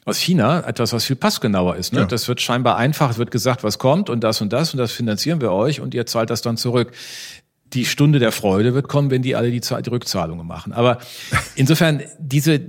aus 0.07 0.19
China 0.19 0.61
etwas, 0.67 0.93
was 0.93 1.05
viel 1.05 1.17
passgenauer 1.17 1.77
ist. 1.77 1.93
Ne? 1.93 2.01
Ja. 2.01 2.07
Das 2.07 2.29
wird 2.29 2.41
scheinbar 2.41 2.77
einfach, 2.77 3.11
es 3.11 3.19
wird 3.19 3.33
gesagt, 3.33 3.65
was 3.65 3.79
kommt 3.79 4.09
und 4.09 4.23
das 4.23 4.41
und 4.41 4.53
das 4.53 4.73
und 4.73 4.79
das 4.79 4.93
finanzieren 4.93 5.41
wir 5.41 5.53
euch 5.53 5.81
und 5.81 5.95
ihr 5.95 6.07
zahlt 6.07 6.31
das 6.31 6.43
dann 6.43 6.57
zurück. 6.57 6.93
Die 7.73 7.85
Stunde 7.85 8.21
der 8.21 8.31
Freude 8.31 8.73
wird 8.73 8.87
kommen, 8.89 9.11
wenn 9.11 9.23
die 9.23 9.35
alle 9.35 9.51
die, 9.51 9.61
die 9.61 9.91
Rückzahlungen 9.91 10.47
machen. 10.47 10.73
Aber 10.73 10.99
insofern, 11.57 12.03
diese, 12.21 12.61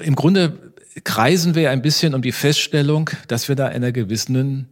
im 0.00 0.16
Grunde 0.16 0.72
kreisen 1.04 1.54
wir 1.54 1.70
ein 1.70 1.82
bisschen 1.82 2.14
um 2.14 2.22
die 2.22 2.32
Feststellung, 2.32 3.10
dass 3.28 3.48
wir 3.48 3.54
da 3.54 3.66
einer 3.66 3.92
gewissen 3.92 4.70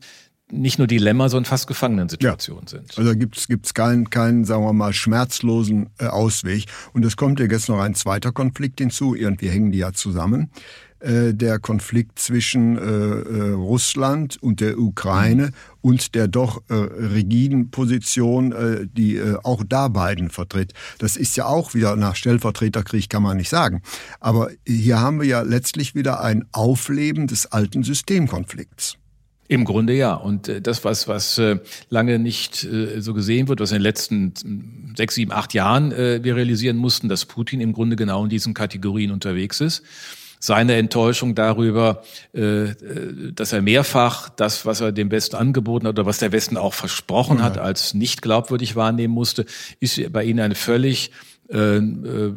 nicht 0.53 0.79
nur 0.79 0.89
Dilemma, 0.89 1.29
sondern 1.29 1.45
fast 1.45 1.67
Gefangenensituation 1.67 2.63
ja. 2.63 2.69
sind. 2.69 2.99
Also 2.99 3.15
gibt 3.15 3.37
es 3.37 3.75
keinen, 3.75 4.11
keinen, 4.11 4.45
sagen 4.45 4.65
wir 4.65 4.73
mal, 4.73 4.93
schmerzlosen 4.93 5.91
äh, 5.99 6.07
Ausweg. 6.07 6.65
Und 6.93 7.05
es 7.05 7.17
kommt 7.17 7.39
ja 7.39 7.47
jetzt 7.47 7.69
noch 7.69 7.79
ein 7.79 7.95
zweiter 7.95 8.33
Konflikt 8.33 8.81
hinzu. 8.81 9.15
Irgendwie 9.15 9.49
hängen 9.49 9.71
die 9.71 9.79
ja 9.79 9.93
zusammen. 9.93 10.51
Äh, 11.01 11.33
der 11.33 11.59
Konflikt 11.59 12.19
zwischen 12.19 12.77
äh, 12.77 12.83
äh, 12.83 13.53
Russland 13.53 14.37
und 14.43 14.61
der 14.61 14.79
Ukraine 14.79 15.47
mhm. 15.47 15.53
und 15.81 16.15
der 16.15 16.29
doch 16.29 16.61
äh, 16.69 16.75
rigiden 16.75 17.71
Position, 17.71 18.53
äh, 18.53 18.87
die 18.87 19.17
äh, 19.17 19.39
auch 19.43 19.65
da 19.67 19.89
beiden 19.89 20.29
vertritt. 20.29 20.75
Das 20.99 21.17
ist 21.17 21.39
ja 21.39 21.47
auch 21.47 21.73
wieder 21.73 21.97
nach 21.97 22.17
Stellvertreterkrieg 22.17 23.09
kann 23.09 23.23
man 23.23 23.39
nicht 23.39 23.49
sagen. 23.49 23.81
Aber 24.21 24.51
hier 24.67 25.01
haben 25.01 25.21
wir 25.21 25.27
ja 25.27 25.41
letztlich 25.41 25.95
wieder 25.95 26.21
ein 26.21 26.45
Aufleben 26.53 27.27
des 27.27 27.47
alten 27.47 27.83
Systemkonflikts. 27.83 28.99
Im 29.49 29.65
Grunde 29.65 29.95
ja. 29.95 30.13
Und 30.15 30.53
das, 30.63 30.85
was, 30.85 31.09
was 31.09 31.41
lange 31.89 32.19
nicht 32.21 32.69
so 32.99 33.15
gesehen 33.15 33.49
wird, 33.49 33.59
was 33.59 33.73
in 33.73 33.79
den 33.79 33.83
letzten 33.83 34.95
sechs, 34.97 35.17
sieben, 35.17 35.33
acht 35.33 35.55
Jahren 35.55 35.91
wir 35.91 36.37
realisieren 36.37 36.77
mussten, 36.77 37.09
dass 37.09 37.25
Putin 37.25 37.61
im 37.61 37.73
Grunde 37.73 37.97
genau 37.97 38.23
in 38.23 38.31
diesen 38.31 38.55
Kategorien 38.55 39.11
unterwegs 39.11 39.61
ist 39.61 39.83
seine 40.41 40.77
Enttäuschung 40.77 41.35
darüber, 41.35 42.03
äh, 42.33 42.69
dass 43.33 43.53
er 43.53 43.61
mehrfach 43.61 44.31
das, 44.31 44.65
was 44.65 44.81
er 44.81 44.91
dem 44.91 45.11
Westen 45.11 45.37
angeboten 45.37 45.87
hat 45.87 45.99
oder 45.99 46.07
was 46.07 46.19
der 46.19 46.33
Westen 46.33 46.57
auch 46.57 46.75
versprochen 46.75 47.39
ja. 47.39 47.45
hat, 47.45 47.59
als 47.59 47.95
nicht 47.95 48.23
glaubwürdig 48.23 48.75
wahrnehmen 48.75 49.15
musste, 49.15 49.45
ist 49.79 50.13
bei 50.13 50.25
Ihnen 50.25 50.41
eine 50.41 50.55
völlig 50.55 51.13
äh, 51.53 51.79
äh, 51.79 52.33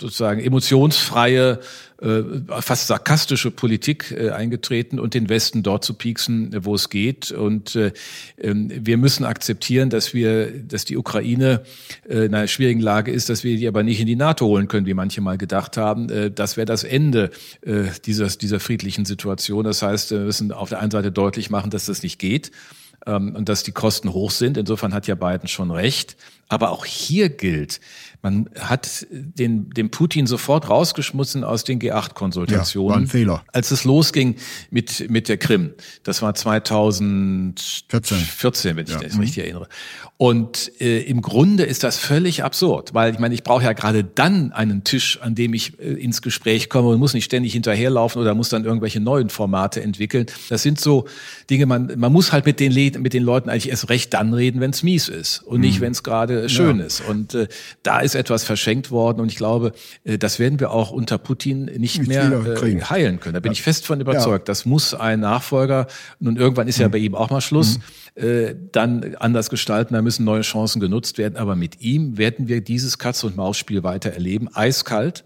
sozusagen 0.00 0.40
emotionsfreie, 0.40 1.60
äh, 2.00 2.22
fast 2.60 2.88
sarkastische 2.88 3.52
Politik 3.52 4.12
eingetreten 4.32 4.98
und 4.98 5.14
den 5.14 5.28
Westen 5.28 5.62
dort 5.62 5.84
zu 5.84 5.94
pieksen, 5.94 6.50
wo 6.64 6.74
es 6.74 6.88
geht. 6.88 7.30
Und 7.30 7.76
äh, 7.76 7.92
ähm, 8.40 8.72
wir 8.74 8.96
müssen 8.96 9.24
akzeptieren, 9.24 9.90
dass 9.90 10.12
wir, 10.12 10.50
dass 10.50 10.84
die 10.84 10.96
Ukraine 10.96 11.62
in 12.08 12.34
einer 12.34 12.48
schwierigen 12.48 12.80
Lage 12.80 13.12
ist, 13.12 13.28
dass 13.28 13.44
wir 13.44 13.56
die 13.56 13.68
aber 13.68 13.84
nicht 13.84 14.00
in 14.00 14.06
die 14.08 14.16
NATO 14.16 14.46
holen 14.46 14.66
können, 14.66 14.86
wie 14.86 14.94
manche 14.94 15.20
mal 15.20 15.38
gedacht 15.38 15.76
haben. 15.76 16.08
Das 16.34 16.56
wäre 16.56 16.64
das 16.64 16.82
Ende 16.82 17.30
äh, 17.60 17.84
dieser, 18.04 18.26
dieser 18.26 18.58
friedlichen 18.58 19.04
Situation. 19.04 19.64
Das 19.64 19.82
heißt, 19.82 20.10
wir 20.10 20.20
müssen 20.20 20.50
auf 20.50 20.70
der 20.70 20.80
einen 20.80 20.90
Seite 20.90 21.12
deutlich 21.12 21.50
machen, 21.50 21.70
dass 21.70 21.86
das 21.86 22.02
nicht 22.02 22.18
geht 22.18 22.50
ähm, 23.06 23.34
und 23.34 23.48
dass 23.48 23.62
die 23.62 23.72
Kosten 23.72 24.12
hoch 24.12 24.30
sind. 24.30 24.56
Insofern 24.56 24.94
hat 24.94 25.06
ja 25.06 25.14
Biden 25.14 25.48
schon 25.48 25.70
recht. 25.70 26.16
Aber 26.52 26.70
auch 26.70 26.84
hier 26.84 27.30
gilt, 27.30 27.80
man 28.20 28.50
hat 28.60 29.06
den, 29.10 29.70
den 29.70 29.90
Putin 29.90 30.26
sofort 30.26 30.68
rausgeschmissen 30.68 31.44
aus 31.44 31.64
den 31.64 31.80
G8-Konsultationen. 31.80 32.88
Ja, 32.88 32.94
war 32.94 33.00
ein 33.00 33.06
Fehler. 33.06 33.42
Als 33.54 33.70
es 33.70 33.84
losging 33.84 34.36
mit, 34.70 35.08
mit 35.08 35.30
der 35.30 35.38
Krim. 35.38 35.72
Das 36.02 36.20
war 36.20 36.34
2014, 36.34 38.18
14, 38.18 38.76
wenn 38.76 38.84
ich 38.84 38.92
ja. 38.92 39.00
das 39.00 39.18
richtig 39.18 39.38
mhm. 39.38 39.42
erinnere. 39.42 39.68
Und 40.18 40.70
äh, 40.80 41.00
im 41.00 41.20
Grunde 41.20 41.64
ist 41.64 41.82
das 41.82 41.98
völlig 41.98 42.44
absurd, 42.44 42.94
weil 42.94 43.12
ich 43.12 43.18
meine, 43.18 43.34
ich 43.34 43.42
brauche 43.42 43.64
ja 43.64 43.72
gerade 43.72 44.04
dann 44.04 44.52
einen 44.52 44.84
Tisch, 44.84 45.18
an 45.20 45.34
dem 45.34 45.52
ich 45.52 45.80
äh, 45.80 45.94
ins 45.94 46.22
Gespräch 46.22 46.68
komme 46.68 46.90
und 46.90 47.00
muss 47.00 47.14
nicht 47.14 47.24
ständig 47.24 47.54
hinterherlaufen 47.54 48.22
oder 48.22 48.34
muss 48.34 48.50
dann 48.50 48.64
irgendwelche 48.64 49.00
neuen 49.00 49.30
Formate 49.30 49.82
entwickeln. 49.82 50.26
Das 50.48 50.62
sind 50.62 50.78
so 50.78 51.06
Dinge, 51.50 51.66
man, 51.66 51.90
man 51.96 52.12
muss 52.12 52.30
halt 52.30 52.46
mit 52.46 52.60
den, 52.60 52.72
mit 53.02 53.14
den 53.14 53.24
Leuten 53.24 53.48
eigentlich 53.48 53.70
erst 53.70 53.88
recht 53.88 54.14
dann 54.14 54.32
reden, 54.32 54.60
wenn 54.60 54.70
es 54.70 54.84
mies 54.84 55.08
ist 55.08 55.40
und 55.40 55.56
mhm. 55.56 55.62
nicht, 55.62 55.80
wenn 55.80 55.90
es 55.90 56.04
gerade 56.04 56.41
schön 56.48 56.78
ja. 56.78 56.84
ist. 56.84 57.00
Und 57.00 57.34
äh, 57.34 57.48
da 57.82 58.00
ist 58.00 58.14
etwas 58.14 58.44
verschenkt 58.44 58.90
worden 58.90 59.20
und 59.20 59.30
ich 59.30 59.36
glaube, 59.36 59.72
äh, 60.04 60.18
das 60.18 60.38
werden 60.38 60.60
wir 60.60 60.70
auch 60.70 60.90
unter 60.90 61.18
Putin 61.18 61.64
nicht, 61.64 61.98
nicht 61.98 62.08
mehr 62.08 62.30
äh, 62.32 62.80
heilen 62.82 63.20
können. 63.20 63.34
Da 63.34 63.40
bin 63.40 63.52
ja. 63.52 63.54
ich 63.54 63.62
fest 63.62 63.86
von 63.86 64.00
überzeugt. 64.00 64.48
Das 64.48 64.64
muss 64.64 64.94
ein 64.94 65.20
Nachfolger, 65.20 65.86
nun 66.20 66.36
irgendwann 66.36 66.68
ist 66.68 66.78
ja 66.78 66.88
mhm. 66.88 66.92
bei 66.92 66.98
ihm 66.98 67.14
auch 67.14 67.30
mal 67.30 67.40
Schluss, 67.40 67.78
mhm. 68.16 68.22
äh, 68.22 68.54
dann 68.72 69.14
anders 69.16 69.50
gestalten. 69.50 69.94
Da 69.94 70.02
müssen 70.02 70.24
neue 70.24 70.42
Chancen 70.42 70.80
genutzt 70.80 71.18
werden. 71.18 71.36
Aber 71.36 71.56
mit 71.56 71.80
ihm 71.80 72.18
werden 72.18 72.48
wir 72.48 72.60
dieses 72.60 72.98
Katz- 72.98 73.24
und 73.24 73.36
Maus-Spiel 73.36 73.82
weiter 73.82 74.10
erleben. 74.10 74.48
Eiskalt 74.54 75.24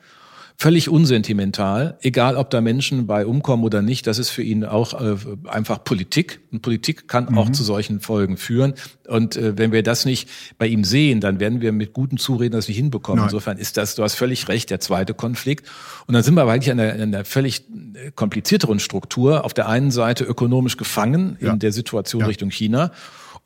völlig 0.59 0.89
unsentimental, 0.89 1.99
egal 2.01 2.37
ob 2.37 2.49
da 2.51 2.61
Menschen 2.61 3.07
bei 3.07 3.27
umkommen 3.27 3.63
oder 3.65 3.83
nicht, 3.83 4.07
das 4.07 4.19
ist 4.19 4.31
für 4.31 4.43
ihn 4.43 4.65
auch 4.65 4.99
äh, 5.01 5.17
einfach 5.49 5.85
Politik. 5.85 6.41
Und 6.51 6.63
Politik 6.63 7.09
kann 7.09 7.27
mhm. 7.31 7.39
auch 7.39 7.51
zu 7.51 7.63
solchen 7.63 8.01
Folgen 8.01 8.37
führen. 8.39 8.75
Und 9.07 9.37
äh, 9.37 9.59
wenn 9.59 9.73
wir 9.73 9.83
das 9.83 10.07
nicht 10.07 10.29
bei 10.57 10.67
ihm 10.67 10.83
sehen, 10.85 11.21
dann 11.21 11.41
werden 11.41 11.61
wir 11.61 11.73
mit 11.73 11.93
guten 11.93 12.17
Zureden 12.17 12.53
das 12.53 12.69
nicht 12.69 12.79
hinbekommen. 12.79 13.19
Nein. 13.19 13.29
Insofern 13.29 13.59
ist 13.59 13.77
das, 13.77 13.95
du 13.97 14.03
hast 14.03 14.15
völlig 14.15 14.49
recht, 14.49 14.71
der 14.71 14.81
zweite 14.81 15.13
Konflikt. 15.13 15.69
Und 16.07 16.15
dann 16.15 16.23
sind 16.23 16.35
wir 16.35 16.43
aber 16.43 16.53
eigentlich 16.53 16.73
an 16.73 16.81
einer, 16.81 17.03
einer 17.03 17.25
völlig 17.25 17.65
äh, 17.95 18.11
komplizierteren 18.15 18.79
Struktur. 18.79 19.45
Auf 19.45 19.53
der 19.53 19.69
einen 19.69 19.91
Seite 19.91 20.25
ökonomisch 20.25 20.79
gefangen 20.79 21.37
ja. 21.41 21.53
in 21.53 21.59
der 21.59 21.73
Situation 21.73 22.23
ja. 22.23 22.27
Richtung 22.29 22.51
China. 22.51 22.93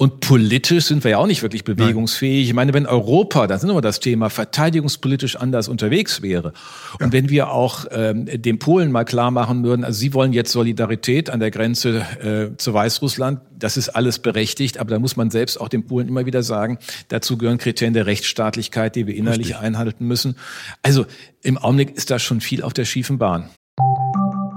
Und 0.01 0.21
politisch 0.21 0.87
sind 0.87 1.05
wir 1.05 1.11
ja 1.11 1.19
auch 1.19 1.27
nicht 1.27 1.43
wirklich 1.43 1.63
bewegungsfähig. 1.63 2.49
Ich 2.49 2.55
meine, 2.55 2.73
wenn 2.73 2.87
Europa, 2.87 3.47
das 3.47 3.63
ist 3.63 3.69
immer 3.69 3.83
das 3.83 4.01
Thema, 4.01 4.31
verteidigungspolitisch 4.31 5.37
anders 5.37 5.69
unterwegs 5.69 6.23
wäre 6.23 6.55
und 6.95 7.09
ja. 7.09 7.13
wenn 7.13 7.29
wir 7.29 7.51
auch 7.51 7.85
ähm, 7.91 8.25
den 8.25 8.59
Polen 8.59 8.93
mal 8.93 9.05
klar 9.05 9.31
machen 9.31 9.63
würden, 9.63 9.85
also 9.85 9.99
sie 9.99 10.15
wollen 10.15 10.33
jetzt 10.33 10.53
Solidarität 10.53 11.29
an 11.29 11.39
der 11.39 11.51
Grenze 11.51 11.99
äh, 12.23 12.57
zu 12.57 12.73
Weißrussland, 12.73 13.43
das 13.55 13.77
ist 13.77 13.91
alles 13.91 14.21
berechtigt, 14.21 14.79
aber 14.79 14.89
da 14.89 14.99
muss 14.99 15.17
man 15.17 15.31
selbst 15.31 15.61
auch 15.61 15.69
den 15.69 15.85
Polen 15.85 16.09
immer 16.09 16.25
wieder 16.25 16.43
sagen, 16.43 16.79
dazu 17.09 17.37
gehören 17.37 17.59
Kriterien 17.59 17.93
der 17.93 18.07
Rechtsstaatlichkeit, 18.07 18.97
die 18.97 19.07
wir 19.07 19.15
innerlich 19.15 19.49
Richtig. 19.49 19.59
einhalten 19.59 20.07
müssen. 20.07 20.37
Also 20.83 21.05
im 21.43 21.59
Augenblick 21.59 21.91
ist 21.91 22.11
da 22.11 22.19
schon 22.19 22.41
viel 22.41 22.63
auf 22.63 22.73
der 22.73 22.87
schiefen 22.87 23.19
Bahn. 23.19 23.51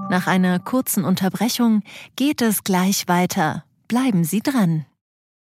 Nach 0.09 0.25
einer 0.25 0.59
kurzen 0.59 1.03
Unterbrechung 1.03 1.83
geht 2.15 2.41
es 2.41 2.63
gleich 2.63 3.09
weiter. 3.09 3.65
Bleiben 3.89 4.23
Sie 4.23 4.39
dran. 4.39 4.85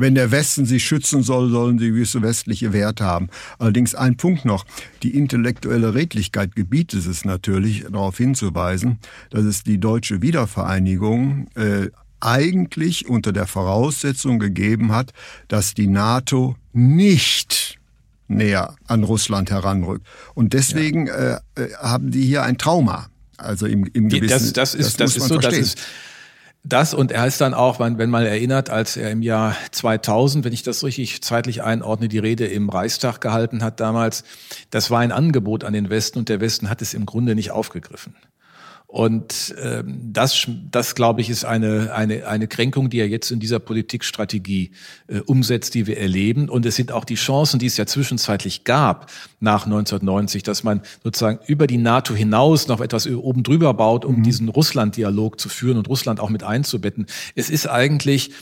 wenn 0.00 0.14
der 0.14 0.30
Westen 0.30 0.64
sich 0.64 0.84
schützen 0.84 1.22
soll, 1.22 1.50
sollen 1.50 1.78
sie 1.78 1.88
gewisse 1.88 2.22
westliche 2.22 2.72
Werte 2.72 3.04
haben. 3.04 3.28
Allerdings 3.58 3.94
ein 3.94 4.16
Punkt 4.16 4.44
noch. 4.44 4.64
Die 5.02 5.16
intellektuelle 5.16 5.94
Redlichkeit 5.94 6.56
gebietet 6.56 7.06
es 7.06 7.24
natürlich, 7.24 7.84
darauf 7.84 8.16
hinzuweisen, 8.16 8.98
dass 9.28 9.44
es 9.44 9.62
die 9.62 9.78
deutsche 9.78 10.22
Wiedervereinigung 10.22 11.48
äh, 11.54 11.90
eigentlich 12.20 13.08
unter 13.08 13.32
der 13.32 13.46
Voraussetzung 13.46 14.38
gegeben 14.38 14.92
hat, 14.92 15.12
dass 15.48 15.74
die 15.74 15.86
NATO 15.86 16.56
nicht 16.72 17.78
näher 18.28 18.74
an 18.86 19.04
Russland 19.04 19.50
heranrückt. 19.50 20.06
Und 20.34 20.52
deswegen 20.52 21.06
ja. 21.08 21.40
äh, 21.56 21.62
äh 21.62 21.74
haben 21.74 22.10
die 22.10 22.24
hier 22.24 22.42
ein 22.42 22.58
Trauma. 22.58 23.08
Also 23.36 23.66
im, 23.66 23.84
im 23.92 24.08
gewissen, 24.08 24.28
das, 24.28 24.52
das 24.52 24.74
ist, 24.74 25.00
das, 25.00 25.14
das 25.14 25.16
ist 25.16 25.28
so, 25.28 25.40
verstehen. 25.40 25.60
das 25.62 25.74
ist 25.74 25.78
das 26.62 26.92
und 26.92 27.10
er 27.10 27.26
ist 27.26 27.40
dann 27.40 27.54
auch, 27.54 27.80
wenn 27.80 28.10
man 28.10 28.26
erinnert, 28.26 28.68
als 28.68 28.96
er 28.96 29.10
im 29.10 29.22
Jahr 29.22 29.56
2000, 29.70 30.44
wenn 30.44 30.52
ich 30.52 30.62
das 30.62 30.84
richtig 30.84 31.22
zeitlich 31.22 31.62
einordne, 31.62 32.08
die 32.08 32.18
Rede 32.18 32.46
im 32.46 32.68
Reichstag 32.68 33.20
gehalten 33.20 33.64
hat 33.64 33.80
damals, 33.80 34.24
das 34.70 34.90
war 34.90 35.00
ein 35.00 35.12
Angebot 35.12 35.64
an 35.64 35.72
den 35.72 35.88
Westen 35.88 36.18
und 36.18 36.28
der 36.28 36.40
Westen 36.40 36.68
hat 36.68 36.82
es 36.82 36.92
im 36.92 37.06
Grunde 37.06 37.34
nicht 37.34 37.50
aufgegriffen. 37.50 38.14
Und 38.90 39.54
ähm, 39.62 40.00
das, 40.12 40.48
das 40.68 40.96
glaube 40.96 41.20
ich, 41.20 41.30
ist 41.30 41.44
eine, 41.44 41.94
eine, 41.94 42.26
eine 42.26 42.48
Kränkung, 42.48 42.90
die 42.90 42.98
er 42.98 43.08
jetzt 43.08 43.30
in 43.30 43.38
dieser 43.38 43.60
Politikstrategie 43.60 44.72
äh, 45.06 45.20
umsetzt, 45.20 45.74
die 45.74 45.86
wir 45.86 45.96
erleben. 45.96 46.48
Und 46.48 46.66
es 46.66 46.74
sind 46.74 46.90
auch 46.90 47.04
die 47.04 47.14
Chancen, 47.14 47.60
die 47.60 47.66
es 47.66 47.76
ja 47.76 47.86
zwischenzeitlich 47.86 48.64
gab 48.64 49.08
nach 49.38 49.64
1990, 49.64 50.42
dass 50.42 50.64
man 50.64 50.80
sozusagen 51.04 51.38
über 51.46 51.68
die 51.68 51.78
NATO 51.78 52.16
hinaus 52.16 52.66
noch 52.66 52.80
etwas 52.80 53.06
oben 53.06 53.44
drüber 53.44 53.74
baut, 53.74 54.04
um 54.04 54.16
mhm. 54.16 54.22
diesen 54.24 54.48
Russland-Dialog 54.48 55.38
zu 55.38 55.48
führen 55.48 55.78
und 55.78 55.88
Russland 55.88 56.18
auch 56.18 56.30
mit 56.30 56.42
einzubetten. 56.42 57.06
Es 57.36 57.48
ist 57.48 57.68
eigentlich 57.68 58.32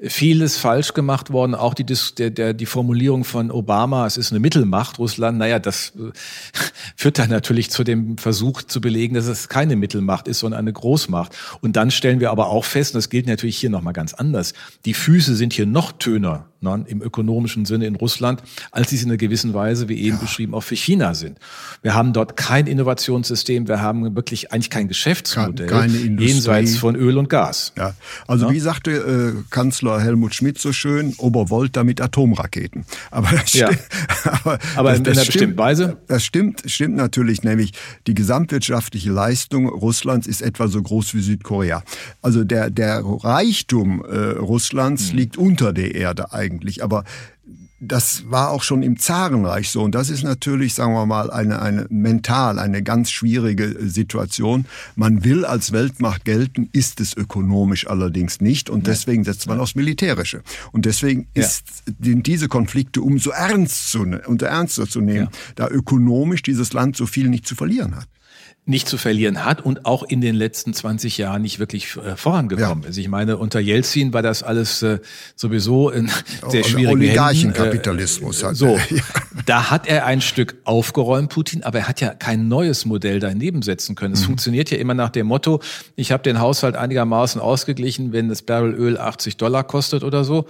vieles 0.00 0.56
falsch 0.56 0.94
gemacht 0.94 1.30
worden. 1.30 1.54
Auch 1.54 1.74
die, 1.74 1.84
der, 1.84 2.30
der, 2.30 2.54
die 2.54 2.66
Formulierung 2.66 3.24
von 3.24 3.50
Obama, 3.50 4.06
es 4.06 4.16
ist 4.16 4.30
eine 4.30 4.40
Mittelmacht, 4.40 4.98
Russland, 4.98 5.38
naja, 5.38 5.58
das 5.58 5.92
äh, 5.96 6.12
führt 6.96 7.18
dann 7.18 7.30
natürlich 7.30 7.70
zu 7.70 7.84
dem 7.84 8.16
Versuch 8.16 8.62
zu 8.62 8.80
belegen, 8.80 9.14
dass 9.14 9.26
es 9.26 9.48
keine 9.48 9.76
Mittelmacht 9.76 10.28
ist, 10.28 10.38
sondern 10.38 10.60
eine 10.60 10.72
Großmacht. 10.72 11.36
Und 11.60 11.76
dann 11.76 11.90
stellen 11.90 12.20
wir 12.20 12.30
aber 12.30 12.48
auch 12.48 12.64
fest, 12.64 12.94
und 12.94 12.98
das 12.98 13.10
gilt 13.10 13.26
natürlich 13.26 13.58
hier 13.58 13.70
nochmal 13.70 13.92
ganz 13.92 14.14
anders, 14.14 14.54
die 14.84 14.94
Füße 14.94 15.34
sind 15.34 15.52
hier 15.52 15.66
noch 15.66 15.92
töner 15.92 16.46
ne, 16.60 16.84
im 16.88 17.02
ökonomischen 17.02 17.64
Sinne 17.64 17.86
in 17.86 17.96
Russland, 17.96 18.42
als 18.70 18.90
sie 18.90 18.96
es 18.96 19.02
in 19.02 19.10
einer 19.10 19.16
gewissen 19.16 19.54
Weise, 19.54 19.88
wie 19.88 19.98
eben 19.98 20.16
ja. 20.16 20.22
beschrieben, 20.22 20.54
auch 20.54 20.62
für 20.62 20.76
China 20.76 21.14
sind. 21.14 21.38
Wir 21.82 21.94
haben 21.94 22.12
dort 22.12 22.36
kein 22.36 22.66
Innovationssystem, 22.66 23.68
wir 23.68 23.80
haben 23.80 24.14
wirklich 24.16 24.52
eigentlich 24.52 24.70
kein 24.70 24.88
Geschäftsmodell 24.88 25.66
keine 25.66 25.96
Industrie. 25.96 26.32
jenseits 26.32 26.76
von 26.76 26.96
Öl 26.96 27.18
und 27.18 27.28
Gas. 27.28 27.72
Ja. 27.76 27.94
Also 28.26 28.46
ja? 28.46 28.52
wie 28.52 28.60
sagte 28.60 28.90
äh, 28.90 29.42
Kanzler 29.50 30.00
Helmut 30.00 30.34
Schmidt 30.34 30.58
so 30.58 30.72
schön, 30.72 31.14
Obervolta 31.18 31.84
mit 31.84 32.00
Atomraketen. 32.00 32.84
Aber 33.10 33.30
das 33.30 33.52
ja. 33.52 33.70
aber, 34.24 34.58
aber 34.76 34.90
das, 34.90 34.98
in, 34.98 35.04
das 35.04 35.18
einer 35.18 35.26
bestimmten 35.26 35.58
Weise? 35.58 35.96
Das 36.06 36.24
stimmt, 36.24 36.62
stimmt 36.66 36.96
natürlich, 36.96 37.42
nämlich 37.42 37.72
die 38.06 38.14
gesamtwirtschaftliche 38.14 39.10
Leistung 39.10 39.68
Russlands 39.68 40.26
ist 40.26 40.42
etwa 40.42 40.68
so 40.68 40.82
groß 40.82 41.14
wie 41.14 41.20
Südkorea. 41.20 41.82
Also 42.22 42.44
der, 42.44 42.70
der 42.70 43.02
Reichtum 43.04 44.04
äh, 44.04 44.16
Russlands 44.38 45.10
hm. 45.10 45.16
liegt 45.16 45.36
unter 45.36 45.72
der 45.72 45.94
Erde 45.94 46.32
eigentlich 46.32 46.47
eigentlich. 46.48 46.82
Aber 46.82 47.04
das 47.80 48.24
war 48.28 48.50
auch 48.50 48.64
schon 48.64 48.82
im 48.82 48.98
Zarenreich 48.98 49.70
so. 49.70 49.82
Und 49.82 49.94
das 49.94 50.10
ist 50.10 50.24
natürlich, 50.24 50.74
sagen 50.74 50.94
wir 50.94 51.06
mal, 51.06 51.30
eine, 51.30 51.62
eine 51.62 51.86
mental 51.90 52.58
eine 52.58 52.82
ganz 52.82 53.10
schwierige 53.10 53.76
Situation. 53.88 54.66
Man 54.96 55.22
will 55.22 55.44
als 55.44 55.70
Weltmacht 55.70 56.24
gelten, 56.24 56.68
ist 56.72 57.00
es 57.00 57.16
ökonomisch 57.16 57.86
allerdings 57.86 58.40
nicht. 58.40 58.68
Und 58.68 58.88
deswegen 58.88 59.22
setzt 59.22 59.46
man 59.46 59.60
aufs 59.60 59.76
Militärische. 59.76 60.42
Und 60.72 60.86
deswegen 60.86 61.28
ist, 61.34 61.64
ja. 61.86 61.94
sind 62.00 62.26
diese 62.26 62.48
Konflikte 62.48 63.00
umso 63.00 63.30
ernst 63.30 63.92
zu, 63.92 64.04
ne, 64.04 64.22
umso 64.26 64.46
ernster 64.46 64.88
zu 64.88 65.00
nehmen, 65.00 65.28
ja. 65.30 65.38
da 65.54 65.68
ökonomisch 65.68 66.42
dieses 66.42 66.72
Land 66.72 66.96
so 66.96 67.06
viel 67.06 67.28
nicht 67.28 67.46
zu 67.46 67.54
verlieren 67.54 67.94
hat 67.94 68.08
nicht 68.68 68.86
zu 68.86 68.98
verlieren 68.98 69.44
hat 69.44 69.64
und 69.64 69.86
auch 69.86 70.02
in 70.02 70.20
den 70.20 70.34
letzten 70.34 70.74
20 70.74 71.16
Jahren 71.16 71.40
nicht 71.40 71.58
wirklich 71.58 71.96
äh, 71.96 72.16
vorangekommen 72.16 72.84
ja. 72.84 72.90
ist. 72.90 72.98
Ich 72.98 73.08
meine, 73.08 73.38
unter 73.38 73.60
Jelzin 73.60 74.12
war 74.12 74.20
das 74.20 74.42
alles 74.42 74.82
äh, 74.82 74.98
sowieso 75.34 75.88
in 75.88 76.10
sehr 76.48 76.64
schwierigen 76.64 76.90
Oligarchenkapitalismus. 76.90 78.42
Äh, 78.42 78.54
so, 78.54 78.78
ja. 78.90 79.02
da 79.46 79.70
hat 79.70 79.86
er 79.86 80.04
ein 80.04 80.20
Stück 80.20 80.56
aufgeräumt, 80.64 81.30
Putin, 81.30 81.62
aber 81.64 81.78
er 81.78 81.88
hat 81.88 82.02
ja 82.02 82.12
kein 82.12 82.48
neues 82.48 82.84
Modell 82.84 83.20
daneben 83.20 83.62
setzen 83.62 83.94
können. 83.94 84.12
Es 84.12 84.20
mhm. 84.20 84.26
funktioniert 84.26 84.70
ja 84.70 84.76
immer 84.76 84.94
nach 84.94 85.10
dem 85.10 85.28
Motto, 85.28 85.60
ich 85.96 86.12
habe 86.12 86.22
den 86.22 86.38
Haushalt 86.38 86.76
einigermaßen 86.76 87.40
ausgeglichen, 87.40 88.12
wenn 88.12 88.28
das 88.28 88.42
Barrel 88.42 88.74
Öl 88.74 88.98
80 88.98 89.38
Dollar 89.38 89.64
kostet 89.64 90.04
oder 90.04 90.24
so. 90.24 90.46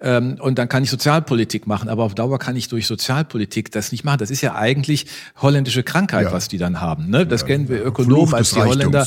Ähm, 0.00 0.36
und 0.40 0.58
dann 0.58 0.68
kann 0.68 0.84
ich 0.84 0.90
Sozialpolitik 0.90 1.66
machen, 1.66 1.88
aber 1.88 2.04
auf 2.04 2.14
Dauer 2.14 2.38
kann 2.38 2.54
ich 2.54 2.68
durch 2.68 2.86
Sozialpolitik 2.86 3.72
das 3.72 3.90
nicht 3.90 4.04
machen. 4.04 4.18
Das 4.18 4.30
ist 4.30 4.42
ja 4.42 4.54
eigentlich 4.54 5.06
holländische 5.36 5.82
Krankheit, 5.82 6.26
ja. 6.26 6.32
was 6.32 6.46
die 6.46 6.58
dann 6.58 6.80
haben. 6.80 7.10
Ne? 7.10 7.26
Das 7.26 7.44
kennen 7.56 7.68
wir 7.68 7.84
Ökonomen 7.84 8.34
als 8.34 8.50
die 8.50 8.60
Holländer, 8.60 9.06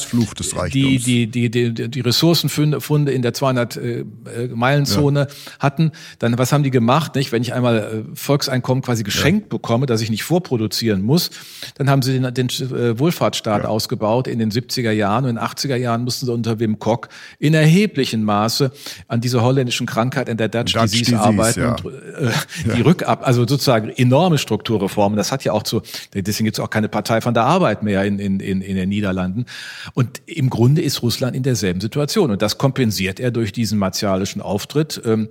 die, 0.71 0.97
die, 0.99 1.27
die, 1.27 1.49
die, 1.49 1.89
die 1.89 2.01
Ressourcenfunde 2.01 3.11
in 3.11 3.21
der 3.21 3.33
200-Meilen-Zone 3.33 5.19
äh, 5.19 5.23
ja. 5.23 5.29
hatten. 5.59 5.91
Dann, 6.19 6.37
was 6.37 6.51
haben 6.51 6.63
die 6.63 6.71
gemacht? 6.71 7.15
Nicht? 7.15 7.31
Wenn 7.31 7.41
ich 7.41 7.53
einmal 7.53 7.77
äh, 7.77 8.15
Volkseinkommen 8.15 8.83
quasi 8.83 9.03
geschenkt 9.03 9.43
ja. 9.43 9.57
bekomme, 9.57 9.85
dass 9.85 10.01
ich 10.01 10.09
nicht 10.09 10.23
vorproduzieren 10.23 11.01
muss, 11.01 11.29
dann 11.75 11.89
haben 11.89 12.01
sie 12.01 12.19
den, 12.19 12.33
den 12.33 12.47
äh, 12.47 12.97
Wohlfahrtsstaat 12.97 13.63
ja. 13.63 13.69
ausgebaut 13.69 14.27
in 14.27 14.39
den 14.39 14.51
70er 14.51 14.91
Jahren. 14.91 15.25
Und 15.25 15.31
in 15.31 15.35
den 15.35 15.45
80er 15.45 15.75
Jahren 15.75 16.03
mussten 16.03 16.25
sie 16.25 16.33
unter 16.33 16.59
Wim 16.59 16.79
Kok 16.79 17.09
in 17.37 17.53
erheblichem 17.53 18.23
Maße 18.23 18.71
an 19.07 19.21
dieser 19.21 19.43
holländischen 19.43 19.85
Krankheit, 19.85 20.29
an 20.29 20.37
der 20.37 20.49
Dutch, 20.49 20.73
Dutch 20.73 20.91
Disease, 20.91 21.11
Disease 21.11 21.21
arbeiten 21.21 21.65
und 21.65 21.85
äh, 21.85 22.75
die 22.75 22.81
Rückab, 22.81 23.25
also 23.25 23.45
sozusagen 23.47 23.89
enorme 23.89 24.37
Strukturreformen. 24.37 25.17
Das 25.17 25.31
hat 25.31 25.43
ja 25.43 25.53
auch 25.53 25.63
zu, 25.63 25.81
deswegen 26.13 26.45
gibt 26.45 26.57
es 26.57 26.63
auch 26.63 26.69
keine 26.69 26.89
Partei 26.89 27.21
von 27.21 27.33
der 27.33 27.43
Arbeit 27.43 27.83
mehr 27.83 28.03
in, 28.03 28.19
in, 28.19 28.38
in, 28.41 28.61
in 28.61 28.75
den 28.75 28.89
Niederlanden. 28.89 29.45
Und 29.93 30.21
im 30.25 30.49
Grunde 30.49 30.81
ist 30.81 31.01
Russland 31.01 31.35
in 31.35 31.43
derselben 31.43 31.81
Situation. 31.81 32.31
Und 32.31 32.41
das 32.41 32.57
kompensiert 32.57 33.19
er 33.19 33.31
durch 33.31 33.51
diesen 33.51 33.79
martialischen 33.79 34.41
Auftritt. 34.41 35.01
Ähm, 35.05 35.29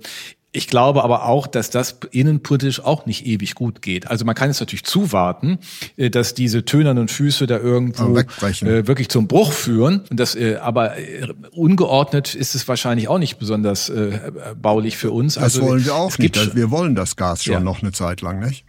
ich 0.51 0.67
glaube 0.67 1.03
aber 1.03 1.25
auch, 1.25 1.45
dass 1.45 1.69
das 1.69 1.97
innenpolitisch 2.09 2.83
auch 2.83 3.05
nicht 3.05 3.25
ewig 3.27 3.53
gut 3.53 3.83
geht. 3.83 4.07
Also 4.07 4.25
man 4.25 4.33
kann 4.33 4.49
es 4.49 4.59
natürlich 4.59 4.83
zuwarten, 4.83 5.59
äh, 5.95 6.09
dass 6.09 6.33
diese 6.33 6.65
tönernen 6.65 7.07
Füße 7.07 7.45
da 7.45 7.59
irgendwo 7.59 8.17
äh, 8.17 8.87
wirklich 8.87 9.09
zum 9.09 9.27
Bruch 9.27 9.51
führen. 9.51 10.01
Und 10.09 10.19
das, 10.19 10.33
äh, 10.33 10.55
aber 10.55 10.93
ungeordnet 11.51 12.33
ist 12.33 12.55
es 12.55 12.67
wahrscheinlich 12.67 13.07
auch 13.07 13.19
nicht 13.19 13.37
besonders 13.37 13.91
baulich 14.59 14.97
für 14.97 15.11
uns. 15.11 15.35
Das 15.35 15.43
also, 15.43 15.61
wollen 15.61 15.85
wir 15.85 15.95
auch 15.95 16.17
nicht. 16.17 16.55
Wir 16.55 16.71
wollen 16.71 16.95
das 16.95 17.15
Gas 17.15 17.43
schon 17.43 17.53
ja. 17.53 17.59
noch 17.59 17.81
eine 17.81 17.91
Zeit 17.91 18.21
lang, 18.21 18.39
nicht? 18.39 18.65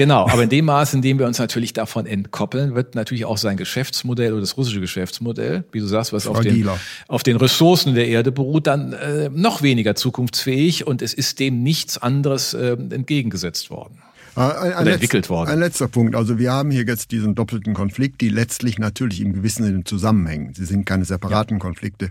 Genau, 0.00 0.26
aber 0.26 0.44
in 0.44 0.48
dem 0.48 0.64
Maß, 0.64 0.94
in 0.94 1.02
dem 1.02 1.18
wir 1.18 1.26
uns 1.26 1.38
natürlich 1.38 1.74
davon 1.74 2.06
entkoppeln, 2.06 2.74
wird 2.74 2.94
natürlich 2.94 3.26
auch 3.26 3.36
sein 3.36 3.58
Geschäftsmodell 3.58 4.32
oder 4.32 4.40
das 4.40 4.56
russische 4.56 4.80
Geschäftsmodell, 4.80 5.64
wie 5.72 5.80
du 5.80 5.84
sagst, 5.84 6.14
was 6.14 6.26
auf 6.26 6.40
den, 6.40 6.70
auf 7.06 7.22
den 7.22 7.36
Ressourcen 7.36 7.94
der 7.94 8.08
Erde 8.08 8.32
beruht, 8.32 8.66
dann 8.66 8.94
äh, 8.94 9.28
noch 9.28 9.60
weniger 9.60 9.96
zukunftsfähig 9.96 10.86
und 10.86 11.02
es 11.02 11.12
ist 11.12 11.38
dem 11.38 11.62
nichts 11.62 11.98
anderes 11.98 12.54
äh, 12.54 12.78
entgegengesetzt 12.78 13.68
worden. 13.68 13.98
Äh, 14.36 14.40
ein, 14.40 14.72
ein, 14.72 14.86
entwickelt 14.86 15.28
worden. 15.28 15.50
Ein 15.50 15.58
letzter 15.58 15.88
Punkt. 15.88 16.16
Also 16.16 16.38
wir 16.38 16.50
haben 16.50 16.70
hier 16.70 16.86
jetzt 16.86 17.12
diesen 17.12 17.34
doppelten 17.34 17.74
Konflikt, 17.74 18.22
die 18.22 18.30
letztlich 18.30 18.78
natürlich 18.78 19.20
im 19.20 19.34
gewissen 19.34 19.64
Sinne 19.64 19.84
zusammenhängen. 19.84 20.54
Sie 20.54 20.64
sind 20.64 20.86
keine 20.86 21.04
separaten 21.04 21.58
ja. 21.58 21.60
Konflikte. 21.60 22.08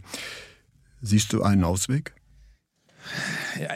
Siehst 1.01 1.33
du 1.33 1.41
einen 1.41 1.63
Ausweg? 1.63 2.13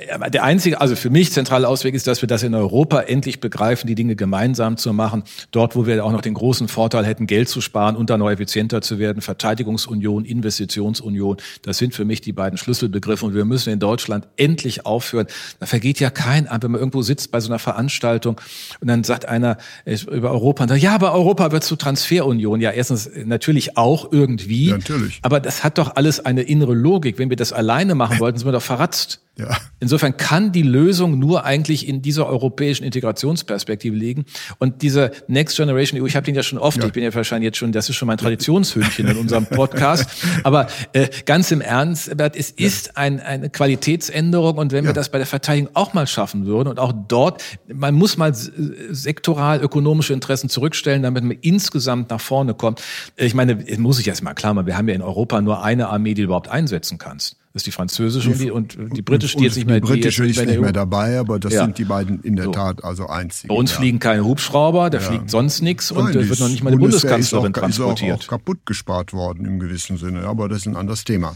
Ja, 0.07 0.29
der 0.29 0.43
einzige, 0.43 0.79
also 0.79 0.95
für 0.95 1.09
mich 1.09 1.31
zentrale 1.31 1.67
Ausweg 1.67 1.93
ist, 1.93 2.07
dass 2.07 2.21
wir 2.21 2.27
das 2.27 2.43
in 2.43 2.55
Europa 2.55 3.01
endlich 3.01 3.39
begreifen, 3.39 3.87
die 3.87 3.95
Dinge 3.95 4.15
gemeinsam 4.15 4.77
zu 4.77 4.93
machen. 4.93 5.23
Dort, 5.51 5.75
wo 5.75 5.85
wir 5.85 6.05
auch 6.05 6.11
noch 6.11 6.21
den 6.21 6.33
großen 6.33 6.67
Vorteil 6.67 7.05
hätten, 7.05 7.27
Geld 7.27 7.49
zu 7.49 7.59
sparen 7.61 7.95
und 7.95 8.09
dann 8.09 8.19
noch 8.19 8.29
effizienter 8.29 8.81
zu 8.81 8.99
werden. 8.99 9.21
Verteidigungsunion, 9.21 10.25
Investitionsunion, 10.25 11.37
das 11.63 11.77
sind 11.77 11.93
für 11.93 12.05
mich 12.05 12.21
die 12.21 12.33
beiden 12.33 12.57
Schlüsselbegriffe. 12.57 13.25
Und 13.25 13.33
wir 13.33 13.45
müssen 13.45 13.73
in 13.73 13.79
Deutschland 13.79 14.27
endlich 14.37 14.85
aufhören. 14.85 15.27
Da 15.59 15.65
vergeht 15.65 15.99
ja 15.99 16.09
kein 16.09 16.47
wenn 16.63 16.71
man 16.71 16.79
irgendwo 16.79 17.01
sitzt 17.01 17.31
bei 17.31 17.39
so 17.39 17.49
einer 17.49 17.59
Veranstaltung 17.59 18.39
und 18.79 18.87
dann 18.87 19.03
sagt 19.03 19.25
einer 19.25 19.57
über 19.85 20.31
Europa, 20.31 20.63
und 20.63 20.69
sagt, 20.69 20.81
ja, 20.81 20.95
aber 20.95 21.13
Europa 21.13 21.51
wird 21.51 21.63
zu 21.63 21.75
Transferunion. 21.75 22.61
Ja, 22.61 22.71
erstens 22.71 23.09
natürlich 23.25 23.77
auch 23.77 24.11
irgendwie. 24.11 24.69
Ja, 24.69 24.77
natürlich. 24.77 25.19
Aber 25.21 25.39
das 25.39 25.63
hat 25.63 25.77
doch 25.77 25.95
alles 25.95 26.23
eine 26.23 26.43
innere 26.43 26.73
Logik. 26.73 27.17
Wenn 27.17 27.29
wir 27.29 27.37
das 27.37 27.53
alleine 27.53 27.95
machen 27.95 28.19
wollten, 28.19 28.37
sind 28.37 28.47
wir 28.47 28.51
doch 28.51 28.61
verratzt. 28.61 29.12
Ja. 29.35 29.57
Insofern 29.79 30.15
kann 30.15 30.51
die 30.51 30.61
Lösung 30.61 31.17
nur 31.17 31.43
eigentlich 31.43 31.87
in 31.87 32.03
dieser 32.03 32.27
europäischen 32.27 32.83
Integrationsperspektive 32.83 33.95
liegen. 33.95 34.25
Und 34.59 34.83
diese 34.83 35.11
Next 35.27 35.57
Generation 35.57 35.99
EU, 35.99 36.05
ich 36.05 36.15
habe 36.15 36.23
den 36.23 36.35
ja 36.35 36.43
schon 36.43 36.59
oft, 36.59 36.77
ja. 36.77 36.85
ich 36.85 36.93
bin 36.93 37.03
ja 37.03 37.13
wahrscheinlich 37.13 37.47
jetzt 37.47 37.57
schon, 37.57 37.71
das 37.71 37.89
ist 37.89 37.95
schon 37.95 38.07
mein 38.07 38.19
Traditionshündchen 38.19 39.07
in 39.07 39.17
unserem 39.17 39.47
Podcast. 39.47 40.07
Aber 40.43 40.67
äh, 40.93 41.09
ganz 41.25 41.49
im 41.49 41.61
Ernst, 41.61 42.15
Bert, 42.15 42.35
es 42.35 42.51
ist 42.51 42.95
ein, 42.95 43.19
eine 43.19 43.49
Qualitätsänderung. 43.49 44.57
Und 44.57 44.71
wenn 44.71 44.83
ja. 44.83 44.91
wir 44.91 44.93
das 44.93 45.09
bei 45.09 45.17
der 45.17 45.27
Verteidigung 45.27 45.71
auch 45.73 45.95
mal 45.95 46.05
schaffen 46.05 46.45
würden 46.45 46.69
und 46.69 46.79
auch 46.79 46.93
dort, 47.07 47.41
man 47.73 47.95
muss 47.95 48.17
mal 48.17 48.35
sektoral 48.35 49.61
ökonomische 49.61 50.13
Interessen 50.13 50.47
zurückstellen, 50.47 51.01
damit 51.01 51.23
man 51.23 51.37
insgesamt 51.41 52.11
nach 52.11 52.21
vorne 52.21 52.53
kommt. 52.53 52.83
Ich 53.15 53.33
meine, 53.33 53.65
muss 53.77 53.97
ich 53.97 54.07
erst 54.07 54.21
mal 54.21 54.35
klar 54.35 54.53
machen, 54.53 54.67
wir 54.67 54.77
haben 54.77 54.87
ja 54.87 54.93
in 54.93 55.01
Europa 55.01 55.41
nur 55.41 55.63
eine 55.63 55.89
Armee, 55.89 56.13
die 56.13 56.21
du 56.21 56.25
überhaupt 56.25 56.49
einsetzen 56.49 56.99
kannst. 56.99 57.37
Das 57.53 57.59
ist 57.59 57.67
die 57.67 57.71
französische 57.71 58.31
die, 58.31 58.49
und, 58.49 58.73
die, 58.73 58.77
und 58.79 58.97
die 58.97 59.03
britische, 59.03 59.37
die 59.37 59.43
jetzt 59.43 59.57
nicht 59.57 59.67
mehr, 59.67 59.79
die 59.79 59.85
britische 59.85 60.25
ist 60.25 60.43
nicht 60.43 60.59
mehr 60.59 60.71
dabei, 60.71 61.19
aber 61.19 61.37
das 61.37 61.53
ja. 61.53 61.65
sind 61.65 61.77
die 61.77 61.83
beiden 61.83 62.19
in 62.23 62.35
der 62.35 62.45
so. 62.45 62.51
Tat 62.51 62.83
also 62.83 63.05
einzig. 63.05 63.47
Bei 63.47 63.53
uns 63.53 63.69
ja. 63.69 63.77
fliegen 63.77 63.99
keine 63.99 64.25
Hubschrauber, 64.25 64.89
da 64.89 64.97
ja. 64.97 65.03
fliegt 65.03 65.29
sonst 65.29 65.61
nichts 65.61 65.91
und 65.91 66.05
Nein, 66.05 66.27
wird 66.27 66.39
noch 66.39 66.49
nicht 66.49 66.63
mal 66.63 66.71
eine 66.71 66.79
Bundeskanzlerin 66.79 67.51
ist 67.51 67.57
auch, 67.57 67.61
transportiert. 67.61 68.21
Ist 68.21 68.23
auch, 68.23 68.33
auch 68.33 68.39
kaputt 68.39 68.65
gespart 68.65 69.13
worden 69.13 69.45
im 69.45 69.59
gewissen 69.59 69.97
Sinne, 69.97 70.23
aber 70.23 70.49
das 70.49 70.59
ist 70.59 70.65
ein 70.65 70.75
anderes 70.75 71.03
Thema. 71.03 71.35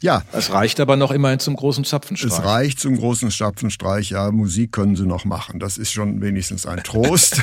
Ja. 0.00 0.22
Es 0.30 0.52
reicht 0.52 0.78
aber 0.78 0.94
noch 0.94 1.10
immerhin 1.10 1.40
zum 1.40 1.56
großen 1.56 1.82
Zapfenstreich. 1.82 2.32
Es 2.32 2.44
reicht 2.44 2.78
zum 2.78 2.96
großen 2.96 3.32
Zapfenstreich. 3.32 4.10
Ja, 4.10 4.30
Musik 4.30 4.70
können 4.70 4.94
sie 4.94 5.06
noch 5.06 5.24
machen. 5.24 5.58
Das 5.58 5.76
ist 5.76 5.90
schon 5.90 6.20
wenigstens 6.20 6.66
ein 6.66 6.84
Trost. 6.84 7.42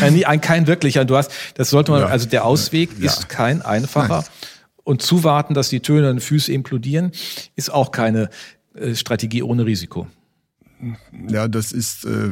ein, 0.00 0.40
kein 0.40 0.66
wirklicher. 0.66 1.04
Du 1.04 1.16
hast, 1.16 1.30
das 1.54 1.70
sollte 1.70 1.92
man, 1.92 2.00
ja. 2.00 2.06
also 2.06 2.28
der 2.28 2.44
Ausweg 2.44 2.90
ja. 2.98 3.06
ist 3.06 3.28
kein 3.28 3.62
einfacher. 3.62 4.22
Nein 4.22 4.41
und 4.84 5.02
zuwarten, 5.02 5.54
dass 5.54 5.68
die 5.68 5.80
Töne 5.80 6.10
und 6.10 6.20
Füße 6.20 6.52
implodieren, 6.52 7.12
ist 7.56 7.72
auch 7.72 7.92
keine 7.92 8.30
äh, 8.74 8.94
Strategie 8.94 9.42
ohne 9.42 9.66
Risiko. 9.66 10.06
Ja, 11.28 11.46
das 11.46 11.70
ist 11.70 12.04
äh, 12.04 12.30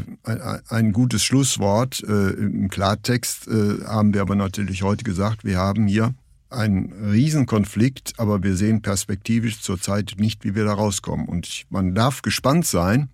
ein, 0.68 0.92
gutes 0.92 1.22
Schlusswort. 1.22 2.02
Äh, 2.02 2.30
Im 2.30 2.68
Klartext 2.68 3.46
haben 3.46 4.12
wir 4.12 4.22
aber 4.22 4.34
natürlich 4.34 4.82
heute 4.82 5.04
gesagt, 5.04 5.44
wir 5.44 5.58
haben 5.58 5.86
hier 5.86 6.14
einen 6.48 6.92
Riesenkonflikt, 7.12 8.14
aber 8.16 8.42
wir 8.42 8.56
sehen 8.56 8.82
perspektivisch 8.82 9.60
zurzeit 9.60 10.14
nicht, 10.18 10.44
wie 10.44 10.56
wir 10.56 10.64
da 10.64 10.72
rauskommen. 10.72 11.28
Und 11.28 11.62
man 11.70 11.94
darf 11.94 12.22
gespannt 12.22 12.66
sein, 12.66 13.08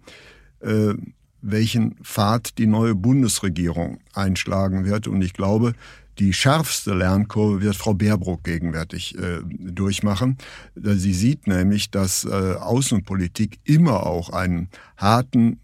welchen 1.42 1.96
Pfad 2.03 2.57
die 2.57 2.66
neue 2.66 2.94
Bundesregierung 2.94 4.01
einschlagen 4.14 4.87
wird. 4.87 5.07
Und 5.07 5.20
ich 5.20 5.35
glaube, 5.35 5.75
die 6.18 6.33
schärfste 6.33 6.94
Lernkurve 6.94 7.61
wird 7.61 7.76
Frau 7.76 7.94
Baerbruck 7.94 8.44
gegenwärtig 8.44 9.16
äh, 9.18 9.40
durchmachen. 9.44 10.38
Sie 10.74 11.14
sieht 11.14 11.46
nämlich, 11.46 11.90
dass 11.90 12.24
äh, 12.24 12.29
Außenpolitik 12.29 13.59
immer 13.64 14.07
auch 14.07 14.31
einen 14.31 14.68
harten 14.96 15.61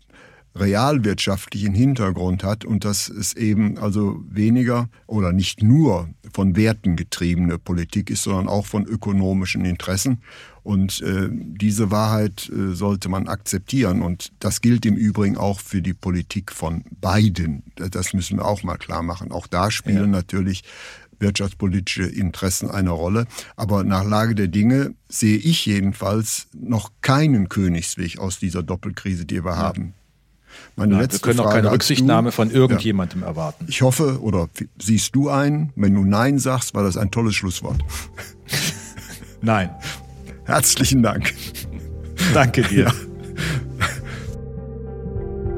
realwirtschaftlichen 0.55 1.75
Hintergrund 1.75 2.45
hat 2.45 2.65
und 2.65 2.85
dass 2.85 3.09
es 3.09 3.35
eben 3.35 3.79
also 3.79 4.23
weniger 4.29 4.89
oder 5.07 5.33
nicht 5.33 5.63
nur 5.63 6.11
von 6.33 6.57
Werten 6.57 6.97
getriebene 6.97 7.59
Politik 7.59 8.11
ist, 8.11 8.25
sondern 8.25 8.49
auch 8.49 8.67
von 8.67 8.85
ökonomischen 8.87 9.65
Interessen. 9.65 10.23
Und 10.63 11.01
äh, 11.03 11.29
diese 11.31 11.91
Wahrheit 11.91 12.49
äh, 12.51 12.75
sollte 12.75 13.09
man 13.09 13.27
akzeptieren. 13.27 14.01
Und 14.01 14.33
das 14.39 14.61
gilt 14.61 14.87
im 14.87 14.95
Übrigen 14.95 15.37
auch 15.37 15.59
für 15.59 15.83
die 15.83 15.95
Politik 15.95 16.53
von 16.53 16.85
beiden. 17.01 17.65
Das 17.75 18.13
müssen 18.15 18.39
wir 18.39 18.45
auch 18.45 18.63
mal 18.63 18.77
klar 18.77 19.03
machen. 19.03 19.33
Auch 19.33 19.49
da 19.49 19.71
spielen 19.71 19.97
ja. 19.97 20.07
natürlich 20.07 20.63
wirtschaftspolitische 21.19 22.05
Interessen 22.05 22.71
eine 22.71 22.91
Rolle. 22.91 23.27
Aber 23.57 23.83
nach 23.83 24.05
Lage 24.05 24.35
der 24.35 24.49
Dinge 24.49 24.95
sehe 25.09 25.39
ich 25.39 25.67
jedenfalls 25.67 26.49
noch 26.53 26.91
keinen 27.01 27.49
Königsweg 27.49 28.19
aus 28.19 28.39
dieser 28.39 28.63
Doppelkrise, 28.63 29.25
die 29.25 29.45
wir 29.45 29.53
ja. 29.53 29.57
haben. 29.57 29.95
Meine 30.77 30.93
Nein, 30.93 31.03
letzte 31.03 31.19
wir 31.19 31.23
können 31.23 31.39
Frage 31.39 31.49
auch 31.49 31.55
keine 31.55 31.71
Rücksichtnahme 31.73 32.31
du, 32.31 32.35
von 32.35 32.51
irgendjemandem 32.51 33.21
ja, 33.21 33.27
erwarten. 33.27 33.67
Ich 33.69 33.83
hoffe, 33.83 34.21
oder 34.23 34.49
siehst 34.81 35.15
du 35.15 35.29
ein, 35.29 35.73
wenn 35.77 35.95
du 35.95 36.05
Nein 36.05 36.39
sagst, 36.39 36.75
war 36.75 36.83
das 36.83 36.97
ein 36.97 37.11
tolles 37.11 37.35
Schlusswort. 37.35 37.79
Nein. 39.43 39.71
Herzlichen 40.45 41.03
Dank. 41.03 41.33
Danke 42.35 42.63
dir. 42.71 42.85
Ja. 42.85 42.93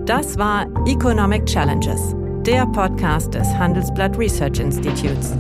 Das 0.07 0.37
war 0.37 0.67
Economic 0.87 1.47
Challenges, 1.47 2.15
der 2.47 2.67
Podcast 2.67 3.33
des 3.33 3.49
Handelsblatt 3.49 4.19
Research 4.19 4.59
Institutes. 4.59 5.33